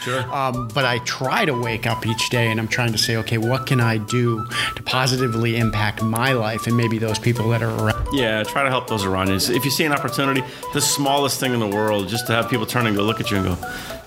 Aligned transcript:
Sure. 0.00 0.22
Um, 0.34 0.68
but 0.68 0.84
I 0.84 0.98
try 0.98 1.44
to 1.44 1.52
wake 1.52 1.86
up 1.86 2.06
each 2.06 2.30
day 2.30 2.50
and 2.50 2.58
I'm 2.58 2.68
trying 2.68 2.92
to 2.92 2.98
say, 2.98 3.16
okay, 3.16 3.38
what 3.38 3.66
can 3.66 3.80
I 3.80 3.98
do 3.98 4.46
to 4.76 4.82
positively 4.82 5.56
impact 5.56 6.02
my 6.02 6.32
life 6.32 6.66
and 6.66 6.76
maybe 6.76 6.98
those 6.98 7.18
people 7.18 7.50
that 7.50 7.62
are 7.62 7.84
around? 7.84 8.06
Yeah, 8.12 8.42
try 8.42 8.62
to 8.62 8.70
help 8.70 8.88
those 8.88 9.04
around 9.04 9.28
you. 9.28 9.34
If 9.34 9.64
you 9.64 9.70
see 9.70 9.84
an 9.84 9.92
opportunity, 9.92 10.42
the 10.72 10.80
smallest 10.80 11.38
thing 11.38 11.52
in 11.52 11.60
the 11.60 11.68
world, 11.68 12.08
just 12.08 12.26
to 12.28 12.32
have 12.32 12.48
people 12.48 12.66
turn 12.66 12.86
and 12.86 12.96
go 12.96 13.02
look 13.02 13.20
at 13.20 13.30
you 13.30 13.36
and 13.38 13.46
go, 13.46 13.54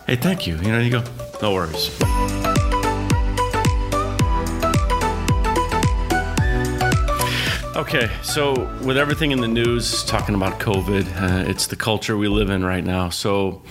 hey, 0.08 0.16
thank 0.16 0.48
you. 0.48 0.56
You 0.58 0.72
know, 0.72 0.80
you 0.80 0.92
go, 0.92 1.04
no 1.42 1.54
worries. 1.54 1.90
Okay, 7.76 8.10
so 8.22 8.54
with 8.84 8.98
everything 8.98 9.32
in 9.32 9.42
the 9.42 9.48
news 9.48 10.04
talking 10.06 10.36
about 10.36 10.60
COVID, 10.60 11.06
uh, 11.22 11.50
it's 11.50 11.68
the 11.68 11.76
culture 11.76 12.16
we 12.16 12.28
live 12.28 12.50
in 12.50 12.64
right 12.64 12.84
now. 12.84 13.10
So, 13.10 13.64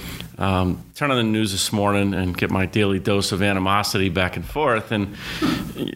um, 0.42 0.84
turn 0.96 1.12
on 1.12 1.16
the 1.16 1.22
news 1.22 1.52
this 1.52 1.72
morning 1.72 2.14
and 2.14 2.36
get 2.36 2.50
my 2.50 2.66
daily 2.66 2.98
dose 2.98 3.30
of 3.30 3.42
animosity 3.42 4.08
back 4.08 4.36
and 4.36 4.44
forth. 4.44 4.90
And 4.90 5.16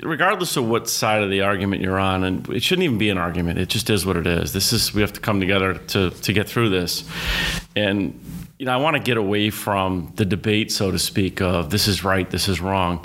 regardless 0.05 0.57
of 0.57 0.69
what 0.69 0.89
side 0.89 1.25
of 1.25 1.31
the 1.31 1.43
argument 1.43 1.83
you're 1.83 1.99
on, 1.99 2.23
and 2.23 2.49
it 2.51 2.63
shouldn't 2.63 2.85
even 2.85 2.97
be 2.97 3.11
an 3.11 3.19
argument, 3.19 3.59
it 3.59 3.69
just 3.69 3.91
is 3.91 4.07
what 4.07 4.17
it 4.17 4.27
is. 4.27 4.53
This 4.53 4.73
is, 4.73 4.95
we 4.95 5.01
have 5.01 5.13
to 5.15 5.21
come 5.21 5.41
together 5.41 5.75
to, 5.75 6.11
to 6.11 6.33
get 6.33 6.49
through 6.49 6.69
this. 6.69 7.05
And 7.75 8.21
you 8.59 8.67
know, 8.67 8.73
I 8.73 8.77
want 8.77 8.97
to 8.97 9.03
get 9.03 9.17
away 9.17 9.51
from 9.51 10.13
the 10.15 10.25
debate, 10.25 10.71
so 10.71 10.93
to 10.93 10.99
speak, 10.99 11.43
of 11.43 11.69
this 11.69 11.89
is 11.89 12.05
right, 12.05 12.31
this 12.31 12.49
is 12.49 12.61
wrong, 12.61 13.05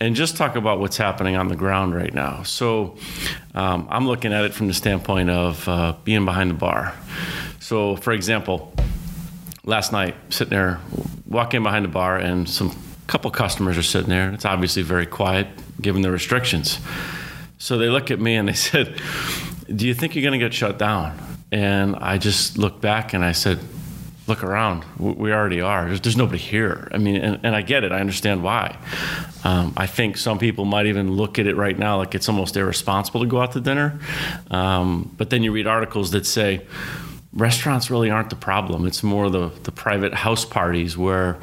and 0.00 0.16
just 0.16 0.36
talk 0.36 0.56
about 0.56 0.80
what's 0.80 0.96
happening 0.96 1.36
on 1.36 1.48
the 1.48 1.54
ground 1.54 1.94
right 1.94 2.12
now. 2.12 2.42
So 2.42 2.96
um, 3.54 3.86
I'm 3.90 4.08
looking 4.08 4.32
at 4.32 4.44
it 4.44 4.54
from 4.54 4.66
the 4.66 4.74
standpoint 4.74 5.28
of 5.30 5.68
uh, 5.68 5.94
being 6.02 6.24
behind 6.24 6.50
the 6.50 6.54
bar. 6.54 6.94
So, 7.60 7.94
for 7.94 8.12
example, 8.12 8.72
last 9.68 9.92
night, 9.92 10.14
sitting 10.30 10.50
there, 10.50 10.80
walking 11.26 11.62
behind 11.62 11.84
the 11.84 11.90
bar, 11.90 12.16
and 12.16 12.48
some 12.48 12.74
couple 13.06 13.30
customers 13.30 13.76
are 13.76 13.82
sitting 13.82 14.08
there. 14.08 14.32
It's 14.32 14.46
obviously 14.46 14.82
very 14.82 15.06
quiet 15.06 15.46
given 15.80 16.02
the 16.02 16.10
restrictions. 16.10 16.80
So 17.58 17.76
they 17.76 17.88
look 17.88 18.10
at 18.10 18.18
me 18.18 18.34
and 18.34 18.48
they 18.48 18.52
said, 18.70 19.00
Do 19.74 19.86
you 19.86 19.94
think 19.94 20.14
you're 20.14 20.22
going 20.22 20.38
to 20.38 20.44
get 20.44 20.54
shut 20.54 20.78
down? 20.78 21.18
And 21.52 21.96
I 21.96 22.18
just 22.18 22.58
looked 22.58 22.80
back 22.80 23.14
and 23.14 23.24
I 23.24 23.32
said, 23.32 23.58
look 24.26 24.44
around. 24.44 24.84
We 24.98 25.32
already 25.32 25.62
are. 25.62 25.86
There's, 25.86 26.02
there's 26.02 26.16
nobody 26.16 26.36
here. 26.36 26.88
I 26.92 26.98
mean, 26.98 27.16
and, 27.16 27.40
and, 27.42 27.56
I 27.56 27.62
get 27.62 27.82
it. 27.82 27.92
I 27.92 28.00
understand 28.00 28.42
why. 28.42 28.76
Um, 29.42 29.72
I 29.74 29.86
think 29.86 30.18
some 30.18 30.38
people 30.38 30.66
might 30.66 30.84
even 30.84 31.12
look 31.12 31.38
at 31.38 31.46
it 31.46 31.56
right 31.56 31.78
now 31.78 31.96
like 31.96 32.14
it's 32.14 32.28
almost 32.28 32.54
irresponsible 32.54 33.20
to 33.20 33.26
go 33.26 33.40
out 33.40 33.52
to 33.52 33.60
dinner. 33.60 33.98
Um, 34.50 35.14
but 35.16 35.30
then 35.30 35.42
you 35.42 35.50
read 35.52 35.66
articles 35.66 36.10
that 36.10 36.26
say 36.26 36.66
restaurants 37.32 37.90
really 37.90 38.10
aren't 38.10 38.30
the 38.30 38.36
problem. 38.36 38.86
It's 38.86 39.02
more 39.02 39.30
the, 39.30 39.50
the 39.64 39.72
private 39.72 40.14
house 40.14 40.44
parties 40.44 40.96
where 40.96 41.36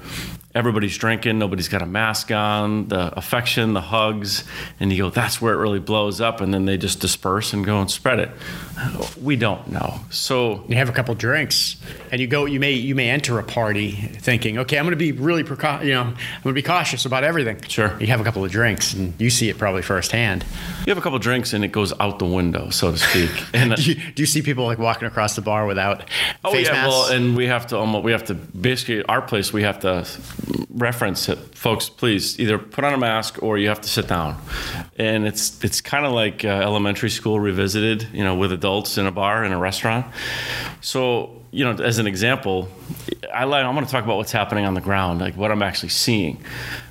everybody's 0.55 0.97
drinking, 0.97 1.37
nobody's 1.37 1.67
got 1.67 1.81
a 1.81 1.85
mask 1.85 2.31
on, 2.31 2.87
the 2.87 3.15
affection, 3.17 3.73
the 3.73 3.81
hugs, 3.81 4.45
and 4.79 4.91
you 4.91 5.03
go, 5.03 5.09
that's 5.09 5.41
where 5.41 5.53
it 5.53 5.57
really 5.57 5.79
blows 5.79 6.21
up, 6.21 6.39
and 6.39 6.53
then 6.53 6.65
they 6.65 6.77
just 6.77 7.01
disperse 7.01 7.51
and 7.53 7.65
go 7.65 7.81
and 7.81 7.91
spread 7.91 8.19
it. 8.19 8.31
We 9.21 9.35
don't 9.35 9.67
know. 9.69 9.99
So 10.09 10.63
you 10.67 10.77
have 10.77 10.89
a 10.89 10.93
couple 10.93 11.13
drinks, 11.15 11.75
and 12.11 12.19
you 12.19 12.27
go. 12.27 12.45
You 12.45 12.59
may 12.59 12.73
you 12.73 12.95
may 12.95 13.09
enter 13.09 13.39
a 13.39 13.43
party 13.43 13.91
thinking, 13.91 14.57
okay, 14.59 14.77
I'm 14.77 14.85
going 14.85 14.91
to 14.91 14.97
be 14.97 15.11
really 15.11 15.43
precau- 15.43 15.83
you 15.83 15.93
know, 15.93 16.01
I'm 16.01 16.13
going 16.43 16.53
to 16.53 16.53
be 16.53 16.61
cautious 16.61 17.05
about 17.05 17.23
everything. 17.23 17.61
Sure. 17.67 17.95
You 17.99 18.07
have 18.07 18.21
a 18.21 18.23
couple 18.23 18.43
of 18.43 18.51
drinks, 18.51 18.93
and 18.93 19.13
you 19.19 19.29
see 19.29 19.49
it 19.49 19.57
probably 19.57 19.81
firsthand. 19.81 20.45
You 20.85 20.91
have 20.91 20.97
a 20.97 21.01
couple 21.01 21.17
of 21.17 21.21
drinks, 21.21 21.53
and 21.53 21.63
it 21.63 21.71
goes 21.71 21.93
out 21.99 22.19
the 22.19 22.25
window, 22.25 22.69
so 22.69 22.91
to 22.91 22.97
speak. 22.97 23.31
And 23.55 23.71
uh, 23.71 23.75
do, 23.75 23.83
you, 23.83 23.95
do 23.95 24.21
you 24.21 24.25
see 24.25 24.41
people 24.41 24.65
like 24.65 24.79
walking 24.79 25.07
across 25.07 25.35
the 25.35 25.41
bar 25.41 25.65
without 25.65 26.09
oh, 26.43 26.51
face 26.51 26.67
yeah, 26.67 26.73
masks? 26.73 26.89
well, 26.89 27.11
and 27.11 27.37
we 27.37 27.47
have 27.47 27.67
to 27.67 27.77
almost 27.77 28.03
we 28.03 28.11
have 28.11 28.25
to 28.25 28.33
basically 28.33 29.03
our 29.05 29.21
place 29.21 29.53
we 29.53 29.63
have 29.63 29.79
to 29.79 30.05
reference 30.69 31.29
it, 31.29 31.37
folks. 31.55 31.89
Please 31.89 32.39
either 32.39 32.57
put 32.57 32.83
on 32.83 32.93
a 32.93 32.97
mask 32.97 33.41
or 33.41 33.57
you 33.57 33.67
have 33.69 33.81
to 33.81 33.89
sit 33.89 34.07
down. 34.07 34.41
And 34.97 35.25
it's 35.25 35.63
it's 35.63 35.81
kind 35.81 36.05
of 36.05 36.13
like 36.13 36.45
uh, 36.45 36.47
elementary 36.47 37.09
school 37.09 37.39
revisited, 37.39 38.07
you 38.13 38.23
know, 38.23 38.35
with 38.35 38.51
adults 38.51 38.97
in 38.97 39.05
a 39.05 39.11
bar 39.11 39.43
in 39.43 39.51
a 39.51 39.57
restaurant. 39.57 40.05
So 40.81 41.41
you 41.55 41.63
know, 41.63 41.71
as 41.81 41.99
an 41.99 42.05
example, 42.05 42.67
I 43.33 43.45
like, 43.45 43.63
I 43.63 43.69
want 43.69 43.85
to 43.85 43.91
talk 43.91 44.03
about 44.03 44.17
what's 44.17 44.33
happening 44.33 44.65
on 44.65 44.73
the 44.73 44.81
ground, 44.81 45.21
like 45.21 45.37
what 45.37 45.53
I'm 45.53 45.61
actually 45.61 45.89
seeing, 45.89 46.43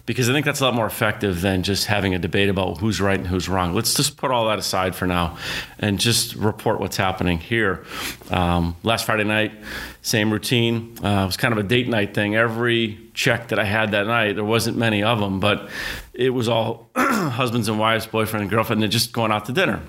because 0.06 0.30
I 0.30 0.32
think 0.32 0.46
that's 0.46 0.60
a 0.60 0.64
lot 0.64 0.72
more 0.72 0.86
effective 0.86 1.42
than 1.42 1.62
just 1.62 1.84
having 1.84 2.14
a 2.14 2.18
debate 2.18 2.48
about 2.48 2.78
who's 2.78 2.98
right 2.98 3.18
and 3.18 3.28
who's 3.28 3.46
wrong. 3.46 3.74
Let's 3.74 3.92
just 3.92 4.16
put 4.16 4.30
all 4.30 4.48
that 4.48 4.58
aside 4.58 4.96
for 4.96 5.06
now 5.06 5.36
and 5.78 6.00
just 6.00 6.34
report 6.36 6.80
what's 6.80 6.96
happening 6.96 7.36
here. 7.36 7.84
Um, 8.30 8.74
last 8.82 9.04
Friday 9.04 9.24
night, 9.24 9.52
same 10.00 10.32
routine. 10.32 10.96
Uh, 11.04 11.24
it 11.24 11.26
was 11.26 11.36
kind 11.36 11.52
of 11.52 11.58
a 11.58 11.62
date 11.62 11.86
night 11.86 12.14
thing. 12.14 12.34
Every 12.34 12.98
check 13.12 13.48
that 13.48 13.58
I 13.58 13.64
had 13.64 13.90
that 13.90 14.06
night, 14.06 14.32
there 14.36 14.44
wasn't 14.44 14.78
many 14.78 15.02
of 15.02 15.20
them, 15.20 15.40
but 15.40 15.68
it 16.14 16.30
was 16.30 16.48
all 16.48 16.88
husbands 16.96 17.68
and 17.68 17.78
wives, 17.78 18.06
boyfriend 18.06 18.40
and 18.40 18.50
girlfriend, 18.50 18.82
and 18.82 18.90
just 18.90 19.12
going 19.12 19.30
out 19.30 19.44
to 19.44 19.52
dinner. 19.52 19.82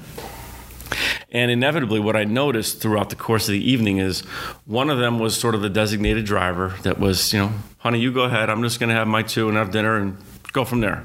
And 1.35 1.51
inevitably, 1.51 1.99
what 1.99 2.15
I 2.15 2.23
noticed 2.23 2.79
throughout 2.81 3.09
the 3.09 3.17
course 3.17 3.49
of 3.49 3.51
the 3.51 3.69
evening 3.69 3.97
is 3.97 4.21
one 4.63 4.89
of 4.89 4.99
them 4.99 5.19
was 5.19 5.37
sort 5.37 5.53
of 5.53 5.61
the 5.61 5.69
designated 5.69 6.23
driver 6.23 6.75
that 6.83 6.97
was, 6.97 7.33
you 7.33 7.39
know, 7.39 7.51
honey, 7.79 7.99
you 7.99 8.13
go 8.13 8.21
ahead. 8.21 8.49
I'm 8.49 8.63
just 8.63 8.79
going 8.79 8.87
to 8.87 8.95
have 8.95 9.05
my 9.05 9.21
two 9.21 9.49
and 9.49 9.57
have 9.57 9.69
dinner 9.69 9.97
and 9.97 10.15
go 10.53 10.63
from 10.63 10.79
there. 10.79 11.03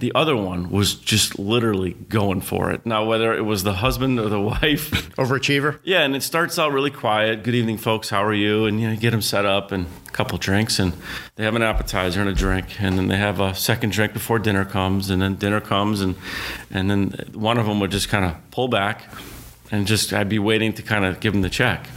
The 0.00 0.12
other 0.14 0.36
one 0.36 0.68
was 0.68 0.96
just 0.96 1.38
literally 1.38 1.94
going 1.94 2.42
for 2.42 2.70
it. 2.70 2.84
Now, 2.84 3.06
whether 3.06 3.32
it 3.32 3.40
was 3.40 3.62
the 3.62 3.72
husband 3.72 4.20
or 4.20 4.28
the 4.28 4.38
wife, 4.62 4.90
overachiever. 5.16 5.78
Yeah, 5.82 6.02
and 6.02 6.14
it 6.14 6.22
starts 6.22 6.58
out 6.58 6.72
really 6.72 6.90
quiet. 6.90 7.42
Good 7.42 7.54
evening, 7.54 7.78
folks. 7.78 8.10
How 8.10 8.22
are 8.24 8.34
you? 8.34 8.66
And 8.66 8.78
you 8.78 8.90
know, 8.90 8.96
get 8.96 9.12
them 9.12 9.22
set 9.22 9.46
up 9.46 9.72
and 9.72 9.86
a 10.08 10.10
couple 10.10 10.36
drinks, 10.36 10.78
and 10.78 10.92
they 11.36 11.44
have 11.44 11.54
an 11.54 11.62
appetizer 11.62 12.20
and 12.20 12.28
a 12.28 12.34
drink, 12.34 12.82
and 12.82 12.98
then 12.98 13.08
they 13.08 13.16
have 13.16 13.40
a 13.40 13.54
second 13.54 13.92
drink 13.92 14.12
before 14.12 14.38
dinner 14.38 14.66
comes, 14.66 15.08
and 15.08 15.22
then 15.22 15.36
dinner 15.36 15.62
comes, 15.62 16.02
and 16.02 16.16
and 16.70 16.90
then 16.90 17.30
one 17.32 17.56
of 17.56 17.64
them 17.64 17.80
would 17.80 17.90
just 17.90 18.10
kind 18.10 18.26
of 18.26 18.36
pull 18.50 18.68
back 18.68 19.10
and 19.70 19.86
just 19.86 20.12
I'd 20.12 20.28
be 20.28 20.38
waiting 20.38 20.72
to 20.74 20.82
kind 20.82 21.04
of 21.04 21.20
give 21.20 21.34
him 21.34 21.42
the 21.42 21.50
check. 21.50 21.88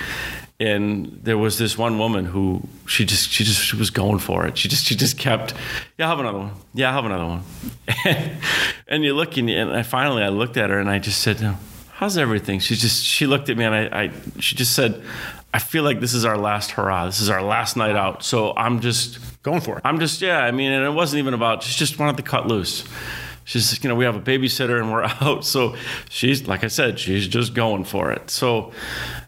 And 0.59 1.19
there 1.23 1.39
was 1.39 1.57
this 1.57 1.75
one 1.75 1.97
woman 1.97 2.25
who 2.25 2.61
she 2.85 3.03
just 3.03 3.29
she 3.29 3.43
just 3.43 3.63
she 3.63 3.75
was 3.75 3.89
going 3.89 4.19
for 4.19 4.45
it. 4.45 4.57
She 4.57 4.67
just 4.67 4.85
she 4.85 4.95
just 4.95 5.17
kept, 5.17 5.55
yeah, 5.97 6.05
I'll 6.05 6.11
have 6.11 6.19
another 6.19 6.37
one. 6.37 6.51
Yeah, 6.75 6.89
I'll 6.89 7.01
have 7.01 7.05
another 7.05 7.25
one. 7.25 7.43
And, 8.05 8.31
and 8.87 9.03
you're 9.03 9.15
looking, 9.15 9.49
and 9.49 9.71
I 9.71 9.83
finally 9.83 10.23
I 10.23 10.29
looked 10.29 10.57
at 10.57 10.69
her 10.69 10.79
and 10.79 10.89
I 10.89 10.99
just 10.99 11.21
said, 11.21 11.37
"How's 11.93 12.17
everything?" 12.17 12.59
She 12.59 12.75
just 12.75 13.03
she 13.03 13.25
looked 13.25 13.49
at 13.49 13.57
me 13.57 13.65
and 13.65 13.73
I, 13.73 14.03
I 14.03 14.11
she 14.39 14.55
just 14.55 14.73
said, 14.73 15.01
"I 15.53 15.59
feel 15.59 15.83
like 15.83 15.99
this 15.99 16.13
is 16.13 16.25
our 16.25 16.37
last 16.37 16.71
hurrah. 16.71 17.05
This 17.05 17.21
is 17.21 17.29
our 17.29 17.41
last 17.41 17.75
night 17.75 17.95
out. 17.95 18.23
So 18.23 18.53
I'm 18.55 18.81
just 18.81 19.19
going 19.43 19.61
for 19.61 19.77
it. 19.77 19.81
I'm 19.83 19.99
just 19.99 20.21
yeah. 20.21 20.39
I 20.39 20.51
mean, 20.51 20.71
and 20.71 20.85
it 20.85 20.91
wasn't 20.91 21.19
even 21.19 21.33
about. 21.33 21.63
She 21.63 21.77
just 21.77 21.97
wanted 21.97 22.17
to 22.17 22.23
cut 22.23 22.47
loose." 22.47 22.83
She's 23.51 23.83
you 23.83 23.89
know 23.89 23.95
we 23.95 24.05
have 24.05 24.15
a 24.15 24.21
babysitter 24.21 24.79
and 24.79 24.91
we're 24.91 25.03
out. 25.21 25.45
So 25.45 25.75
she's 26.09 26.47
like 26.47 26.63
i 26.63 26.67
said 26.67 26.99
she's 26.99 27.27
just 27.27 27.53
going 27.53 27.83
for 27.83 28.11
it. 28.11 28.29
So 28.29 28.71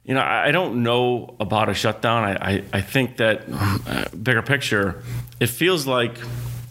you 0.06 0.13
know 0.13 0.22
i, 0.22 0.51
don't 0.51 0.84
know 0.84 1.35
about 1.39 1.69
a 1.69 1.73
shutdown. 1.73 2.23
I, 2.23 2.33
I, 2.33 2.63
I 2.73 2.81
think 2.81 3.17
that 3.17 3.44
uh, 3.51 4.06
bigger 4.16 4.41
picture 4.41 5.03
it 5.39 5.47
feels 5.47 5.85
like 5.85 6.17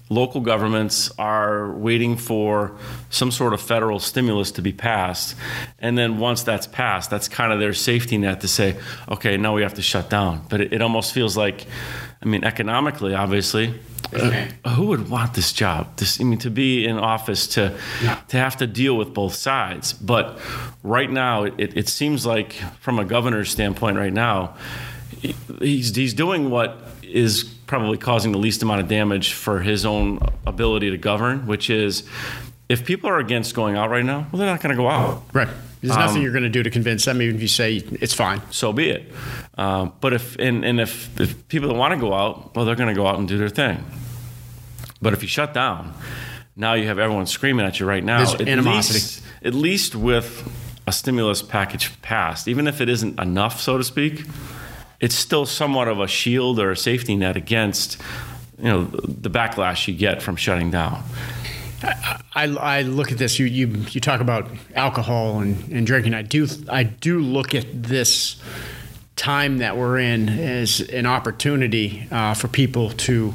local 0.08 0.41
governments 0.42 1.10
are 1.18 1.72
waiting 1.72 2.16
for 2.16 2.76
some 3.08 3.30
sort 3.30 3.54
of 3.54 3.60
federal 3.62 3.98
stimulus 3.98 4.52
to 4.52 4.60
be 4.60 4.72
passed. 4.72 5.34
And 5.78 5.96
then 5.96 6.18
once 6.18 6.42
that's 6.42 6.66
passed 6.66 7.10
that's 7.10 7.28
kind 7.28 7.52
of 7.52 7.60
their 7.60 7.74
safety 7.74 8.16
net 8.16 8.41
to 8.41 8.48
say 8.48 8.76
okay 9.10 9.36
now 9.36 9.54
we 9.54 9.62
have 9.62 9.74
to 9.74 9.82
shut 9.82 10.08
down. 10.08 10.46
But 10.48 10.62
it, 10.62 10.72
it 10.72 10.82
almost 10.82 11.12
feels 11.12 11.36
like 11.36 11.66
i 12.22 12.24
mean 12.24 12.44
economically 12.44 13.14
obviously 13.14 13.78
uh, 14.12 14.70
who 14.74 14.86
would 14.86 15.08
want 15.08 15.34
this 15.34 15.52
job? 15.52 15.96
This, 15.96 16.20
I 16.20 16.24
mean, 16.24 16.38
to 16.40 16.50
be 16.50 16.86
in 16.86 16.98
office 16.98 17.46
to 17.48 17.76
yeah. 18.02 18.20
to 18.28 18.36
have 18.36 18.56
to 18.58 18.66
deal 18.66 18.96
with 18.96 19.14
both 19.14 19.34
sides. 19.34 19.92
But 19.92 20.38
right 20.82 21.10
now, 21.10 21.44
it, 21.44 21.76
it 21.76 21.88
seems 21.88 22.26
like, 22.26 22.52
from 22.80 22.98
a 22.98 23.04
governor's 23.04 23.50
standpoint, 23.50 23.96
right 23.96 24.12
now, 24.12 24.56
he's 25.60 25.94
he's 25.94 26.14
doing 26.14 26.50
what 26.50 26.78
is 27.02 27.44
probably 27.66 27.98
causing 27.98 28.32
the 28.32 28.38
least 28.38 28.62
amount 28.62 28.80
of 28.80 28.88
damage 28.88 29.32
for 29.32 29.60
his 29.60 29.84
own 29.86 30.18
ability 30.47 30.91
to 30.91 30.98
govern, 30.98 31.47
which 31.47 31.70
is 31.70 32.04
if 32.68 32.84
people 32.84 33.08
are 33.08 33.18
against 33.18 33.54
going 33.54 33.76
out 33.76 33.91
right 33.91 34.04
now, 34.04 34.26
well, 34.30 34.41
they're 34.41 34.47
not 34.47 34.60
going 34.60 34.76
to 34.76 34.82
go 34.82 34.88
out. 34.88 35.22
Right. 35.32 35.48
There's 35.82 35.96
nothing 35.96 36.18
um, 36.18 36.22
you're 36.22 36.32
going 36.32 36.44
to 36.44 36.48
do 36.48 36.62
to 36.62 36.70
convince 36.70 37.04
them, 37.04 37.20
even 37.20 37.34
if 37.34 37.42
you 37.42 37.48
say 37.48 37.82
it's 38.00 38.14
fine. 38.14 38.40
So 38.50 38.72
be 38.72 38.88
it. 38.88 39.12
Um, 39.58 39.92
but 40.00 40.12
if 40.12 40.36
and, 40.38 40.64
and 40.64 40.80
if, 40.80 41.20
if 41.20 41.48
people 41.48 41.68
that 41.68 41.74
want 41.74 41.92
to 41.92 42.00
go 42.00 42.14
out, 42.14 42.54
well, 42.54 42.64
they're 42.64 42.76
going 42.76 42.88
to 42.88 42.94
go 42.94 43.06
out 43.06 43.18
and 43.18 43.26
do 43.26 43.36
their 43.36 43.48
thing. 43.48 43.84
But 45.00 45.12
if 45.12 45.22
you 45.22 45.28
shut 45.28 45.52
down, 45.52 45.92
now 46.54 46.74
you 46.74 46.86
have 46.86 47.00
everyone 47.00 47.26
screaming 47.26 47.66
at 47.66 47.80
you 47.80 47.86
right 47.86 48.04
now. 48.04 48.18
There's 48.18 48.34
at 48.34 48.48
animosity. 48.48 48.94
Least, 48.94 49.22
at 49.42 49.54
least 49.54 49.94
with 49.96 50.48
a 50.86 50.92
stimulus 50.92 51.42
package 51.42 52.00
passed, 52.00 52.46
even 52.46 52.68
if 52.68 52.80
it 52.80 52.88
isn't 52.88 53.18
enough, 53.18 53.60
so 53.60 53.76
to 53.76 53.82
speak, 53.82 54.24
it's 55.00 55.16
still 55.16 55.46
somewhat 55.46 55.88
of 55.88 55.98
a 55.98 56.06
shield 56.06 56.60
or 56.60 56.70
a 56.70 56.76
safety 56.76 57.16
net 57.16 57.36
against 57.36 58.00
you 58.58 58.64
know 58.68 58.84
the 58.84 59.30
backlash 59.30 59.88
you 59.88 59.94
get 59.94 60.22
from 60.22 60.36
shutting 60.36 60.70
down. 60.70 61.02
I, 61.82 62.46
I 62.46 62.82
look 62.82 63.12
at 63.12 63.18
this. 63.18 63.38
You, 63.38 63.46
you 63.46 63.66
you 63.90 64.00
talk 64.00 64.20
about 64.20 64.48
alcohol 64.74 65.40
and, 65.40 65.72
and 65.72 65.86
drinking. 65.86 66.14
I 66.14 66.22
do 66.22 66.46
I 66.68 66.84
do 66.84 67.20
look 67.20 67.54
at 67.54 67.66
this 67.82 68.36
time 69.16 69.58
that 69.58 69.76
we're 69.76 69.98
in 69.98 70.28
as 70.28 70.80
an 70.80 71.06
opportunity 71.06 72.06
uh, 72.10 72.34
for 72.34 72.48
people 72.48 72.90
to 72.90 73.34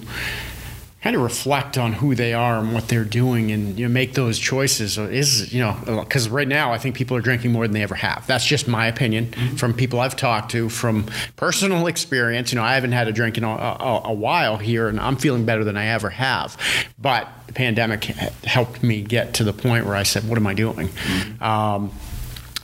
kind 1.01 1.15
of 1.15 1.21
reflect 1.21 1.77
on 1.77 1.94
who 1.94 2.15
they 2.15 2.33
are 2.33 2.57
and 2.57 2.73
what 2.73 2.88
they're 2.88 3.05
doing 3.05 3.51
and 3.51 3.77
you 3.77 3.88
know 3.88 3.94
make 3.94 4.13
those 4.13 4.39
choices. 4.39 4.97
Is 4.97 5.53
you 5.53 5.61
know 5.61 5.77
because 6.03 6.27
right 6.29 6.47
now 6.47 6.73
i 6.73 6.77
think 6.77 6.95
people 6.95 7.15
are 7.15 7.21
drinking 7.21 7.51
more 7.51 7.65
than 7.67 7.73
they 7.73 7.83
ever 7.83 7.95
have. 7.95 8.25
That's 8.27 8.45
just 8.45 8.67
my 8.67 8.88
opinion 8.88 9.27
mm-hmm. 9.27 9.55
from 9.55 9.73
people 9.73 9.99
i've 9.99 10.15
talked 10.15 10.51
to 10.51 10.69
from 10.69 11.05
personal 11.35 11.88
experience. 11.88 12.51
You 12.51 12.57
know 12.57 12.63
i 12.63 12.73
haven't 12.73 12.94
had 12.94 13.07
a 13.07 13.11
drink 13.11 13.38
in 13.38 13.44
a, 13.44 13.49
a, 13.49 14.01
a, 14.05 14.13
while 14.13 14.57
here 14.57 14.88
and 14.88 14.99
i'm 14.99 15.15
feeling 15.15 15.45
better 15.45 15.63
than 15.63 15.77
i 15.77 15.88
ever 15.88 16.09
have. 16.09 16.57
But 16.97 17.29
the 17.45 17.53
pandemic 17.53 18.03
helped 18.03 18.81
me 18.81 19.01
get 19.01 19.35
to 19.35 19.44
the 19.44 19.53
point 19.53 19.85
where 19.85 19.95
i 19.95 20.03
said 20.03 20.27
what 20.27 20.38
am 20.38 20.47
i 20.47 20.53
doing? 20.53 20.88
Mm-hmm. 20.88 21.44
um, 21.44 21.91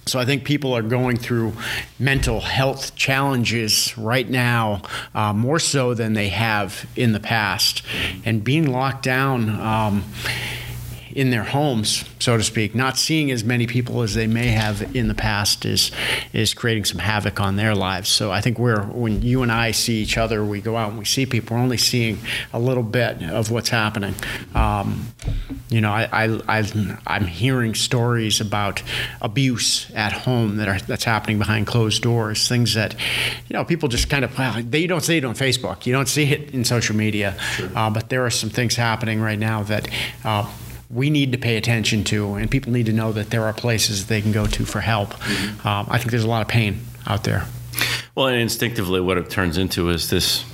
so 0.06 0.20
I 0.20 0.26
think 0.26 0.44
people 0.44 0.74
are 0.74 0.82
going 0.82 1.18
through 1.18 1.54
mental 1.98 2.42
health 2.42 2.96
challenges 2.96 3.98
right 3.98 4.30
now, 4.30 4.82
uh, 5.16 5.34
more 5.34 5.60
so 5.60 5.94
than 5.94 6.14
they 6.14 6.30
have 6.30 6.86
in 6.96 7.14
the 7.14 7.20
past. 7.20 7.84
And 8.26 8.44
being 8.44 8.72
locked 8.72 9.04
down, 9.04 9.50
um, 9.62 10.04
in 11.16 11.30
their 11.30 11.44
homes, 11.44 12.04
so 12.20 12.38
to 12.38 12.44
speak, 12.44 12.74
not 12.74 12.98
seeing 12.98 13.30
as 13.30 13.44
many 13.44 13.68
people 13.68 14.02
as 14.02 14.16
they 14.16 14.28
may 14.28 14.48
have 14.48 14.96
in 14.96 15.08
the 15.08 15.14
past 15.14 15.66
is 15.66 15.92
is 16.34 16.54
creating 16.54 16.86
some 16.86 17.00
havoc 17.00 17.40
on 17.40 17.56
their 17.56 17.76
lives. 17.76 18.10
So 18.10 18.32
I 18.32 18.42
think 18.42 18.58
we're 18.58 18.84
when 18.84 19.22
you 19.22 19.44
and 19.44 19.52
I 19.52 19.72
see 19.72 20.02
each 20.02 20.18
other, 20.18 20.44
we 20.44 20.60
go 20.62 20.76
out 20.76 20.90
and 20.90 21.00
we 21.00 21.06
see 21.06 21.26
people. 21.26 21.56
We're 21.56 21.64
only 21.64 21.78
seeing 21.78 22.18
a 22.52 22.60
little 22.60 22.84
bit 22.84 23.22
of 23.24 23.52
what's 23.52 23.70
happening. 23.70 24.16
Um, 24.56 25.08
you 25.70 25.82
know, 25.82 25.92
I, 25.92 26.08
I, 26.12 26.40
I 27.08 27.16
am 27.16 27.26
hearing 27.26 27.76
stories 27.76 28.42
about 28.42 28.82
abuse 29.22 29.92
at 29.94 30.14
home 30.14 30.58
that 30.58 30.68
are 30.68 30.80
that's 30.80 31.04
happening 31.04 31.38
behind 31.38 31.68
closed 31.68 32.02
doors. 32.02 32.48
Things 32.48 32.74
that 32.74 32.96
you 33.48 33.54
know 33.54 33.64
people 33.64 33.88
just 33.88 34.10
kind 34.10 34.26
of 34.26 34.38
well, 34.38 34.62
they 34.64 34.88
don't 34.88 35.02
see 35.02 35.18
it 35.18 35.26
on 35.26 35.36
Facebook. 35.36 35.86
You 35.86 35.94
don't 35.94 36.10
see 36.10 36.32
it 36.32 36.52
in 36.52 36.66
social 36.66 36.96
media, 36.96 37.38
sure. 37.40 37.70
uh, 37.76 37.90
but 37.92 38.10
there 38.10 38.26
are 38.26 38.32
some 38.32 38.50
things 38.50 38.76
happening 38.76 39.22
right 39.22 39.40
now 39.40 39.62
that. 39.64 39.88
Uh, 40.24 40.52
we 40.94 41.10
need 41.10 41.32
to 41.32 41.38
pay 41.38 41.58
attention 41.58 42.04
to, 42.06 42.34
and 42.36 42.50
people 42.50 42.72
need 42.72 42.86
to 42.86 42.94
know 42.94 43.12
that 43.12 43.30
there 43.30 43.44
are 43.44 43.54
places 43.54 44.08
they 44.08 44.22
can 44.22 44.32
go 44.32 44.46
to 44.46 44.66
for 44.66 44.80
help. 44.82 45.14
Mm-hmm. 45.14 45.68
Um, 45.68 45.88
I 45.90 45.98
think 45.98 46.12
there's 46.12 46.24
a 46.24 46.30
lot 46.30 46.42
of 46.42 46.48
pain 46.48 46.82
out 47.08 47.24
there. 47.24 47.46
Well, 48.16 48.28
and 48.28 48.38
instinctively, 48.40 49.02
what 49.02 49.18
it 49.18 49.30
turns 49.30 49.58
into 49.58 49.90
is 49.90 50.10
this 50.10 50.46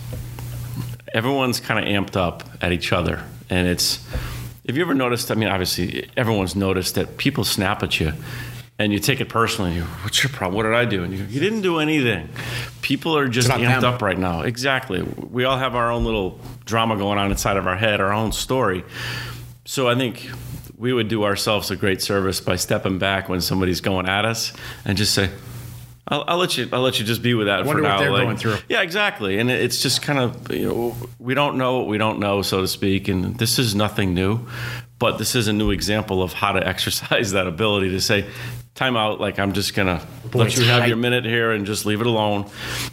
everyone's 1.13 1.59
kind 1.59 1.79
of 1.79 1.91
amped 1.91 2.15
up 2.15 2.43
at 2.61 2.71
each 2.71 2.93
other. 2.93 3.23
And 3.49 3.67
it's, 3.67 4.05
have 4.67 4.77
you 4.77 4.83
ever 4.83 4.93
noticed? 4.93 5.31
I 5.31 5.35
mean, 5.35 5.49
obviously, 5.49 6.09
everyone's 6.15 6.55
noticed 6.55 6.95
that 6.95 7.17
people 7.17 7.43
snap 7.43 7.83
at 7.83 7.99
you 7.99 8.13
and 8.77 8.93
you 8.93 8.99
take 8.99 9.19
it 9.19 9.27
personally. 9.27 9.75
You, 9.75 9.83
What's 9.83 10.23
your 10.23 10.31
problem? 10.31 10.55
What 10.55 10.63
did 10.63 10.73
I 10.73 10.85
do? 10.85 11.03
And 11.03 11.13
you, 11.13 11.23
you 11.25 11.39
didn't 11.39 11.61
do 11.61 11.79
anything. 11.79 12.29
People 12.81 13.17
are 13.17 13.27
just 13.27 13.49
amped 13.49 13.81
them. 13.81 13.93
up 13.93 14.01
right 14.01 14.17
now. 14.17 14.41
Exactly. 14.41 15.01
We 15.01 15.43
all 15.43 15.57
have 15.57 15.75
our 15.75 15.91
own 15.91 16.05
little 16.05 16.39
drama 16.65 16.95
going 16.95 17.17
on 17.17 17.31
inside 17.31 17.57
of 17.57 17.67
our 17.67 17.75
head, 17.75 17.99
our 17.99 18.13
own 18.13 18.31
story. 18.31 18.85
So 19.69 19.87
I 19.87 19.93
think 19.93 20.27
we 20.77 20.93
would 20.93 21.09
do 21.09 21.25
ourselves 21.25 21.69
a 21.69 21.75
great 21.75 22.01
service 22.01 22.41
by 22.41 22.55
stepping 22.55 22.97
back 22.97 23.29
when 23.29 23.39
somebody's 23.39 23.81
going 23.81 24.09
at 24.09 24.25
us 24.25 24.51
and 24.83 24.97
just 24.97 25.13
say, 25.13 25.29
I'll, 26.07 26.25
I'll, 26.27 26.37
let 26.39 26.57
you. 26.57 26.67
I'll 26.73 26.81
let 26.81 26.99
you 26.99 27.05
just 27.05 27.21
be 27.21 27.35
with 27.35 27.45
that 27.45 27.67
for 27.67 27.79
now. 27.79 27.97
What 27.97 27.99
they're 27.99 28.11
like, 28.11 28.23
going 28.23 28.37
through. 28.37 28.57
Yeah, 28.67 28.81
exactly. 28.81 29.37
And 29.37 29.51
it's 29.51 29.79
just 29.79 30.01
kind 30.01 30.17
of 30.17 30.51
you 30.51 30.67
know 30.67 30.95
we 31.19 31.35
don't 31.35 31.55
know 31.59 31.77
what 31.77 31.87
we 31.87 31.99
don't 31.99 32.17
know, 32.17 32.41
so 32.41 32.61
to 32.61 32.67
speak. 32.67 33.07
And 33.09 33.37
this 33.37 33.59
is 33.59 33.75
nothing 33.75 34.15
new, 34.15 34.39
but 34.97 35.19
this 35.19 35.35
is 35.35 35.47
a 35.47 35.53
new 35.53 35.69
example 35.69 36.23
of 36.23 36.33
how 36.33 36.53
to 36.53 36.67
exercise 36.67 37.33
that 37.33 37.45
ability 37.45 37.91
to 37.91 38.01
say, 38.01 38.25
time 38.79 38.95
out. 38.95 39.19
Like 39.19 39.37
I'm 39.37 39.53
just 39.53 39.75
gonna 39.75 40.01
Boy, 40.31 40.39
let 40.39 40.57
you 40.57 40.63
have 40.63 40.87
your 40.87 40.97
minute 40.97 41.25
here 41.25 41.51
and 41.51 41.65
just 41.65 41.85
leave 41.85 41.99
it 42.01 42.07
alone. 42.07 42.49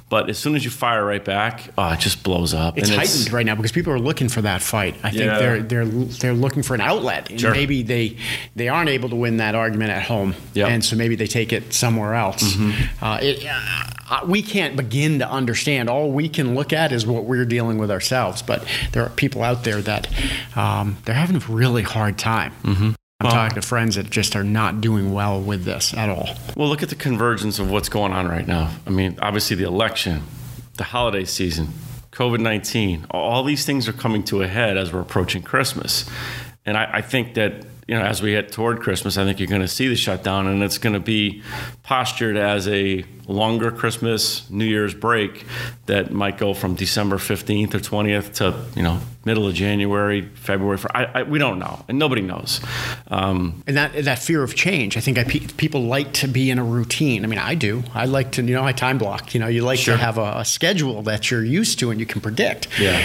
But 0.09 0.29
as 0.29 0.37
soon 0.39 0.57
as 0.57 0.65
you 0.65 0.71
fire 0.71 1.05
right 1.05 1.25
back, 1.25 1.71
oh, 1.79 1.93
it 1.93 2.01
just 2.01 2.23
blows 2.25 2.53
up. 2.53 2.77
It's 2.77 2.89
and 2.89 2.99
heightened 2.99 3.23
it's, 3.23 3.33
right 3.33 3.47
now 3.47 3.55
because 3.55 3.73
people 3.73 3.93
are 3.93 3.99
looking 3.99 4.29
for 4.29 4.43
that 4.43 4.61
fight. 4.63 4.97
I 5.03 5.11
think 5.11 5.25
yeah. 5.25 5.39
they're 5.39 5.63
they're 5.63 5.85
they're 5.87 6.35
looking 6.35 6.63
for 6.63 6.75
an 6.75 6.81
outlet. 6.81 7.31
And 7.31 7.41
sure. 7.41 7.53
maybe 7.53 7.83
they 7.83 8.17
they 8.57 8.69
aren't 8.69 8.91
able 8.91 9.09
to 9.11 9.17
win 9.17 9.39
that 9.39 9.55
argument 9.55 9.91
at 9.93 10.03
home, 10.03 10.35
yep. 10.55 10.69
and 10.69 10.85
so 10.85 10.97
maybe 10.97 11.15
they 11.15 11.29
take 11.29 11.53
it 11.53 11.73
somewhere 11.73 12.15
else. 12.15 12.43
Mm-hmm. 12.43 13.05
Uh, 13.05 13.19
it, 13.23 13.47
uh, 14.09 14.21
we 14.27 14.43
can't 14.43 14.77
begin 14.77 15.21
to 15.21 15.31
understand. 15.31 15.89
All 15.89 16.11
we 16.11 16.29
can 16.29 16.55
look 16.55 16.73
at 16.73 16.93
is 16.93 17.07
what 17.07 17.25
we're 17.25 17.45
dealing 17.45 17.79
with 17.79 17.91
ourselves. 17.91 18.43
But 18.43 18.67
there 18.93 19.05
are 19.05 19.11
people 19.11 19.43
out 19.43 19.63
there 19.63 19.81
that 19.83 20.09
um, 20.57 20.97
they're 21.05 21.15
having 21.15 21.37
a 21.37 21.47
really 21.49 21.83
hard 21.83 22.19
time. 22.19 22.53
Mm-hmm. 22.63 22.91
I'm 23.19 23.29
well, 23.29 23.35
talking 23.35 23.55
to 23.55 23.67
friends 23.67 23.97
that 23.97 24.11
just 24.11 24.37
are 24.37 24.45
not 24.45 24.83
doing 24.83 25.15
well 25.15 25.41
with 25.41 25.65
this 25.65 25.95
at 25.95 26.11
all. 26.11 26.29
Well, 26.55 26.69
look 26.69 26.83
at 26.83 26.91
the 26.91 26.95
convergence 26.95 27.59
of 27.59 27.71
what's 27.71 27.89
going 27.89 28.13
on 28.13 28.29
right 28.29 28.47
now. 28.47 28.71
I 28.87 28.91
mean, 28.91 29.19
obviously, 29.23 29.57
the 29.57 29.65
election, 29.65 30.23
the 30.77 30.85
holiday 30.85 31.25
season, 31.25 31.69
COVID 32.13 32.41
19, 32.41 33.07
all 33.11 33.43
these 33.43 33.65
things 33.65 33.89
are 33.89 33.95
coming 33.95 34.23
to 34.25 34.43
a 34.43 34.47
head 34.47 34.77
as 34.77 34.93
we're 34.93 35.01
approaching 35.01 35.43
Christmas. 35.43 36.09
And 36.67 36.77
I, 36.77 36.91
I 36.95 37.01
think 37.01 37.35
that 37.35 37.65
you 37.89 37.95
know, 37.95 38.03
as 38.03 38.21
we 38.21 38.33
head 38.33 38.51
toward 38.51 38.81
Christmas, 38.81 39.17
I 39.17 39.25
think 39.25 39.39
you're 39.39 39.49
going 39.49 39.61
to 39.63 39.69
see 39.69 39.89
the 39.89 39.97
shutdown, 39.97 40.47
and 40.47 40.63
it's 40.63 40.79
going 40.79 40.93
to 40.95 41.01
be 41.01 41.43
postured 41.85 42.37
as 42.37 42.67
a 42.69 43.05
longer 43.27 43.71
Christmas, 43.71 44.49
New 44.51 44.65
Year's 44.65 44.95
break 44.95 45.45
that 45.87 46.13
might 46.13 46.39
go 46.39 46.55
from 46.55 46.75
December 46.75 47.17
15th 47.17 47.75
or 47.75 47.79
20th 47.79 48.35
to 48.35 48.55
you 48.77 48.83
know 48.83 49.01
middle 49.27 49.47
of 49.49 49.55
January, 49.55 50.23
February. 50.23 50.79
For 50.79 50.97
I, 50.97 51.05
I, 51.05 51.23
we 51.25 51.39
don't 51.39 51.59
know, 51.59 51.85
and 51.89 51.99
nobody 51.99 52.23
knows. 52.23 52.61
Um, 53.09 53.63
and 53.67 53.77
that 53.77 54.05
that 54.05 54.21
fear 54.21 54.43
of 54.43 54.55
change, 54.55 54.97
I 54.97 55.01
think 55.01 55.19
I, 55.19 55.25
people 55.25 55.83
like 55.83 56.13
to 56.15 56.29
be 56.29 56.51
in 56.51 56.59
a 56.59 56.65
routine. 56.65 57.25
I 57.25 57.27
mean, 57.27 57.41
I 57.41 57.55
do. 57.55 57.83
I 57.93 58.07
like 58.07 58.33
to, 58.33 58.43
you 58.43 58.55
know, 58.55 58.65
I 58.65 58.73
time 58.73 58.97
block. 58.97 59.35
You 59.35 59.41
know, 59.41 59.49
you 59.49 59.63
like 59.63 59.81
sure. 59.81 59.97
to 59.97 60.01
have 60.01 60.17
a, 60.17 60.39
a, 60.39 60.45
schedule 60.45 61.03
that 61.03 61.31
you're 61.31 61.45
used 61.45 61.81
to 61.81 61.91
and 61.91 61.99
you 61.99 62.07
can 62.07 62.21
predict. 62.21 62.69
Yeah. 62.81 63.05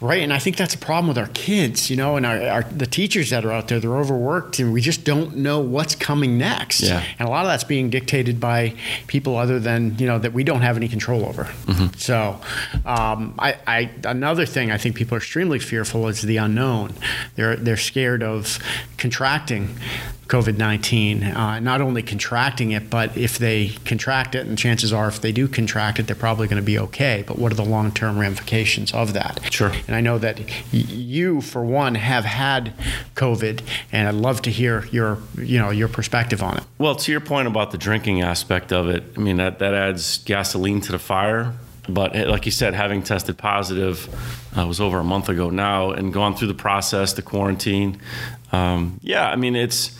Right. 0.00 0.22
And 0.22 0.32
I 0.32 0.38
think 0.38 0.56
that's 0.56 0.74
a 0.74 0.78
problem 0.78 1.08
with 1.08 1.16
our 1.16 1.28
kids. 1.28 1.90
You 1.90 1.96
know, 1.96 2.16
and 2.16 2.26
our, 2.26 2.40
our 2.42 2.62
the 2.64 2.86
teachers 2.86 3.30
that 3.30 3.44
are 3.44 3.52
out 3.52 3.68
there, 3.68 3.80
they're 3.80 3.96
overworked, 3.96 4.58
and 4.58 4.72
we 4.72 4.82
just 4.82 5.04
don't 5.04 5.36
know 5.36 5.60
what's 5.60 5.94
coming 5.94 6.36
next. 6.36 6.82
Yeah. 6.82 7.02
And 7.18 7.26
a 7.26 7.30
lot 7.30 7.46
of 7.46 7.50
that's 7.50 7.64
being 7.64 7.88
dictated 7.88 8.38
by 8.38 8.74
people 9.06 9.36
other 9.38 9.53
than 9.58 9.98
you 9.98 10.06
know 10.06 10.18
that 10.18 10.32
we 10.32 10.44
don't 10.44 10.62
have 10.62 10.76
any 10.76 10.88
control 10.88 11.24
over. 11.24 11.44
Mm-hmm. 11.44 11.96
So, 11.98 12.40
um, 12.84 13.34
I, 13.38 13.56
I 13.66 13.90
another 14.04 14.46
thing 14.46 14.70
I 14.70 14.78
think 14.78 14.96
people 14.96 15.14
are 15.14 15.18
extremely 15.18 15.58
fearful 15.58 16.08
is 16.08 16.22
the 16.22 16.36
unknown. 16.36 16.94
They're 17.36 17.56
they're 17.56 17.76
scared 17.76 18.22
of 18.22 18.58
contracting 18.98 19.76
COVID 20.28 20.56
19, 20.56 21.22
uh, 21.22 21.60
not 21.60 21.80
only 21.80 22.02
contracting 22.02 22.72
it, 22.72 22.88
but 22.88 23.16
if 23.16 23.38
they 23.38 23.68
contract 23.84 24.34
it, 24.34 24.46
and 24.46 24.56
chances 24.56 24.92
are 24.92 25.08
if 25.08 25.20
they 25.20 25.32
do 25.32 25.46
contract 25.46 25.98
it, 25.98 26.06
they're 26.06 26.16
probably 26.16 26.46
going 26.46 26.60
to 26.60 26.66
be 26.66 26.78
okay. 26.78 27.24
But 27.26 27.38
what 27.38 27.52
are 27.52 27.56
the 27.56 27.64
long 27.64 27.92
term 27.92 28.18
ramifications 28.18 28.92
of 28.92 29.12
that? 29.12 29.40
Sure. 29.52 29.72
And 29.86 29.94
I 29.94 30.00
know 30.00 30.18
that 30.18 30.40
y- 30.40 30.48
you, 30.72 31.40
for 31.40 31.64
one, 31.64 31.94
have 31.96 32.24
had 32.24 32.72
COVID, 33.16 33.62
and 33.92 34.08
I'd 34.08 34.14
love 34.14 34.40
to 34.42 34.50
hear 34.50 34.86
your, 34.86 35.18
you 35.36 35.58
know, 35.58 35.70
your 35.70 35.88
perspective 35.88 36.42
on 36.42 36.56
it. 36.56 36.64
Well, 36.78 36.96
to 36.96 37.12
your 37.12 37.20
point 37.20 37.46
about 37.46 37.70
the 37.70 37.78
drinking 37.78 38.22
aspect 38.22 38.72
of 38.72 38.88
it, 38.88 39.04
I 39.16 39.20
mean, 39.20 39.36
that, 39.36 39.58
that 39.58 39.74
adds 39.74 40.18
gasoline 40.18 40.80
to 40.82 40.92
the 40.92 40.98
fire 40.98 41.54
but 41.88 42.16
eh, 42.16 42.26
like 42.26 42.46
you 42.46 42.52
said, 42.52 42.74
having 42.74 43.02
tested 43.02 43.36
positive 43.36 44.08
uh, 44.56 44.66
was 44.66 44.80
over 44.80 44.98
a 44.98 45.04
month 45.04 45.28
ago 45.28 45.50
now, 45.50 45.90
and 45.90 46.12
gone 46.12 46.34
through 46.34 46.48
the 46.48 46.54
process, 46.54 47.12
the 47.12 47.22
quarantine. 47.22 48.00
Um, 48.52 49.00
yeah, 49.02 49.28
I 49.28 49.36
mean 49.36 49.56
it's 49.56 49.98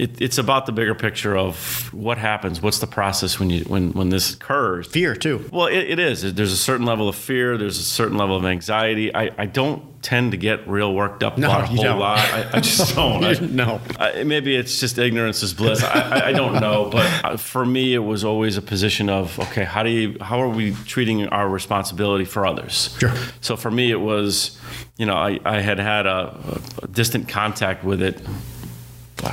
it, 0.00 0.20
it's 0.22 0.38
about 0.38 0.64
the 0.64 0.72
bigger 0.72 0.94
picture 0.94 1.36
of 1.36 1.92
what 1.92 2.16
happens. 2.16 2.62
What's 2.62 2.78
the 2.78 2.86
process 2.86 3.38
when 3.38 3.50
you 3.50 3.64
when 3.64 3.92
when 3.92 4.08
this 4.08 4.32
occurs? 4.32 4.86
Fear 4.86 5.14
too. 5.14 5.44
Well, 5.52 5.66
it, 5.66 5.90
it 5.90 5.98
is. 5.98 6.34
There's 6.34 6.52
a 6.52 6.56
certain 6.56 6.86
level 6.86 7.06
of 7.08 7.16
fear. 7.16 7.58
There's 7.58 7.78
a 7.78 7.82
certain 7.84 8.16
level 8.16 8.34
of 8.34 8.46
anxiety. 8.46 9.14
I, 9.14 9.30
I 9.36 9.44
don't 9.44 9.84
tend 10.02 10.30
to 10.30 10.38
get 10.38 10.66
real 10.66 10.94
worked 10.94 11.22
up 11.22 11.36
no, 11.36 11.48
about 11.48 11.64
a 11.64 11.66
whole 11.66 11.84
don't. 11.84 11.98
lot. 11.98 12.18
I, 12.18 12.50
I 12.54 12.60
just 12.60 12.94
don't. 12.94 13.22
I, 13.22 13.32
no. 13.44 13.78
I, 13.98 14.22
maybe 14.24 14.56
it's 14.56 14.80
just 14.80 14.96
ignorance 14.96 15.42
is 15.42 15.52
bliss. 15.52 15.84
I, 15.84 16.28
I, 16.28 16.32
don't 16.32 16.58
know. 16.62 16.88
But 16.90 17.24
uh, 17.24 17.36
for 17.36 17.66
me, 17.66 17.92
it 17.92 17.98
was 17.98 18.24
always 18.24 18.56
a 18.56 18.62
position 18.62 19.10
of 19.10 19.38
okay, 19.38 19.64
how 19.64 19.82
do 19.82 19.90
you 19.90 20.16
how 20.22 20.40
are 20.40 20.48
we 20.48 20.72
treating 20.86 21.26
our 21.28 21.46
responsibility 21.46 22.24
for 22.24 22.46
others? 22.46 22.96
Sure. 22.98 23.12
So 23.42 23.54
for 23.54 23.70
me, 23.70 23.90
it 23.90 24.00
was, 24.00 24.58
you 24.96 25.04
know, 25.04 25.16
I, 25.16 25.38
I 25.44 25.60
had 25.60 25.78
had 25.78 26.06
a, 26.06 26.62
a 26.82 26.86
distant 26.88 27.28
contact 27.28 27.84
with 27.84 28.00
it 28.00 28.18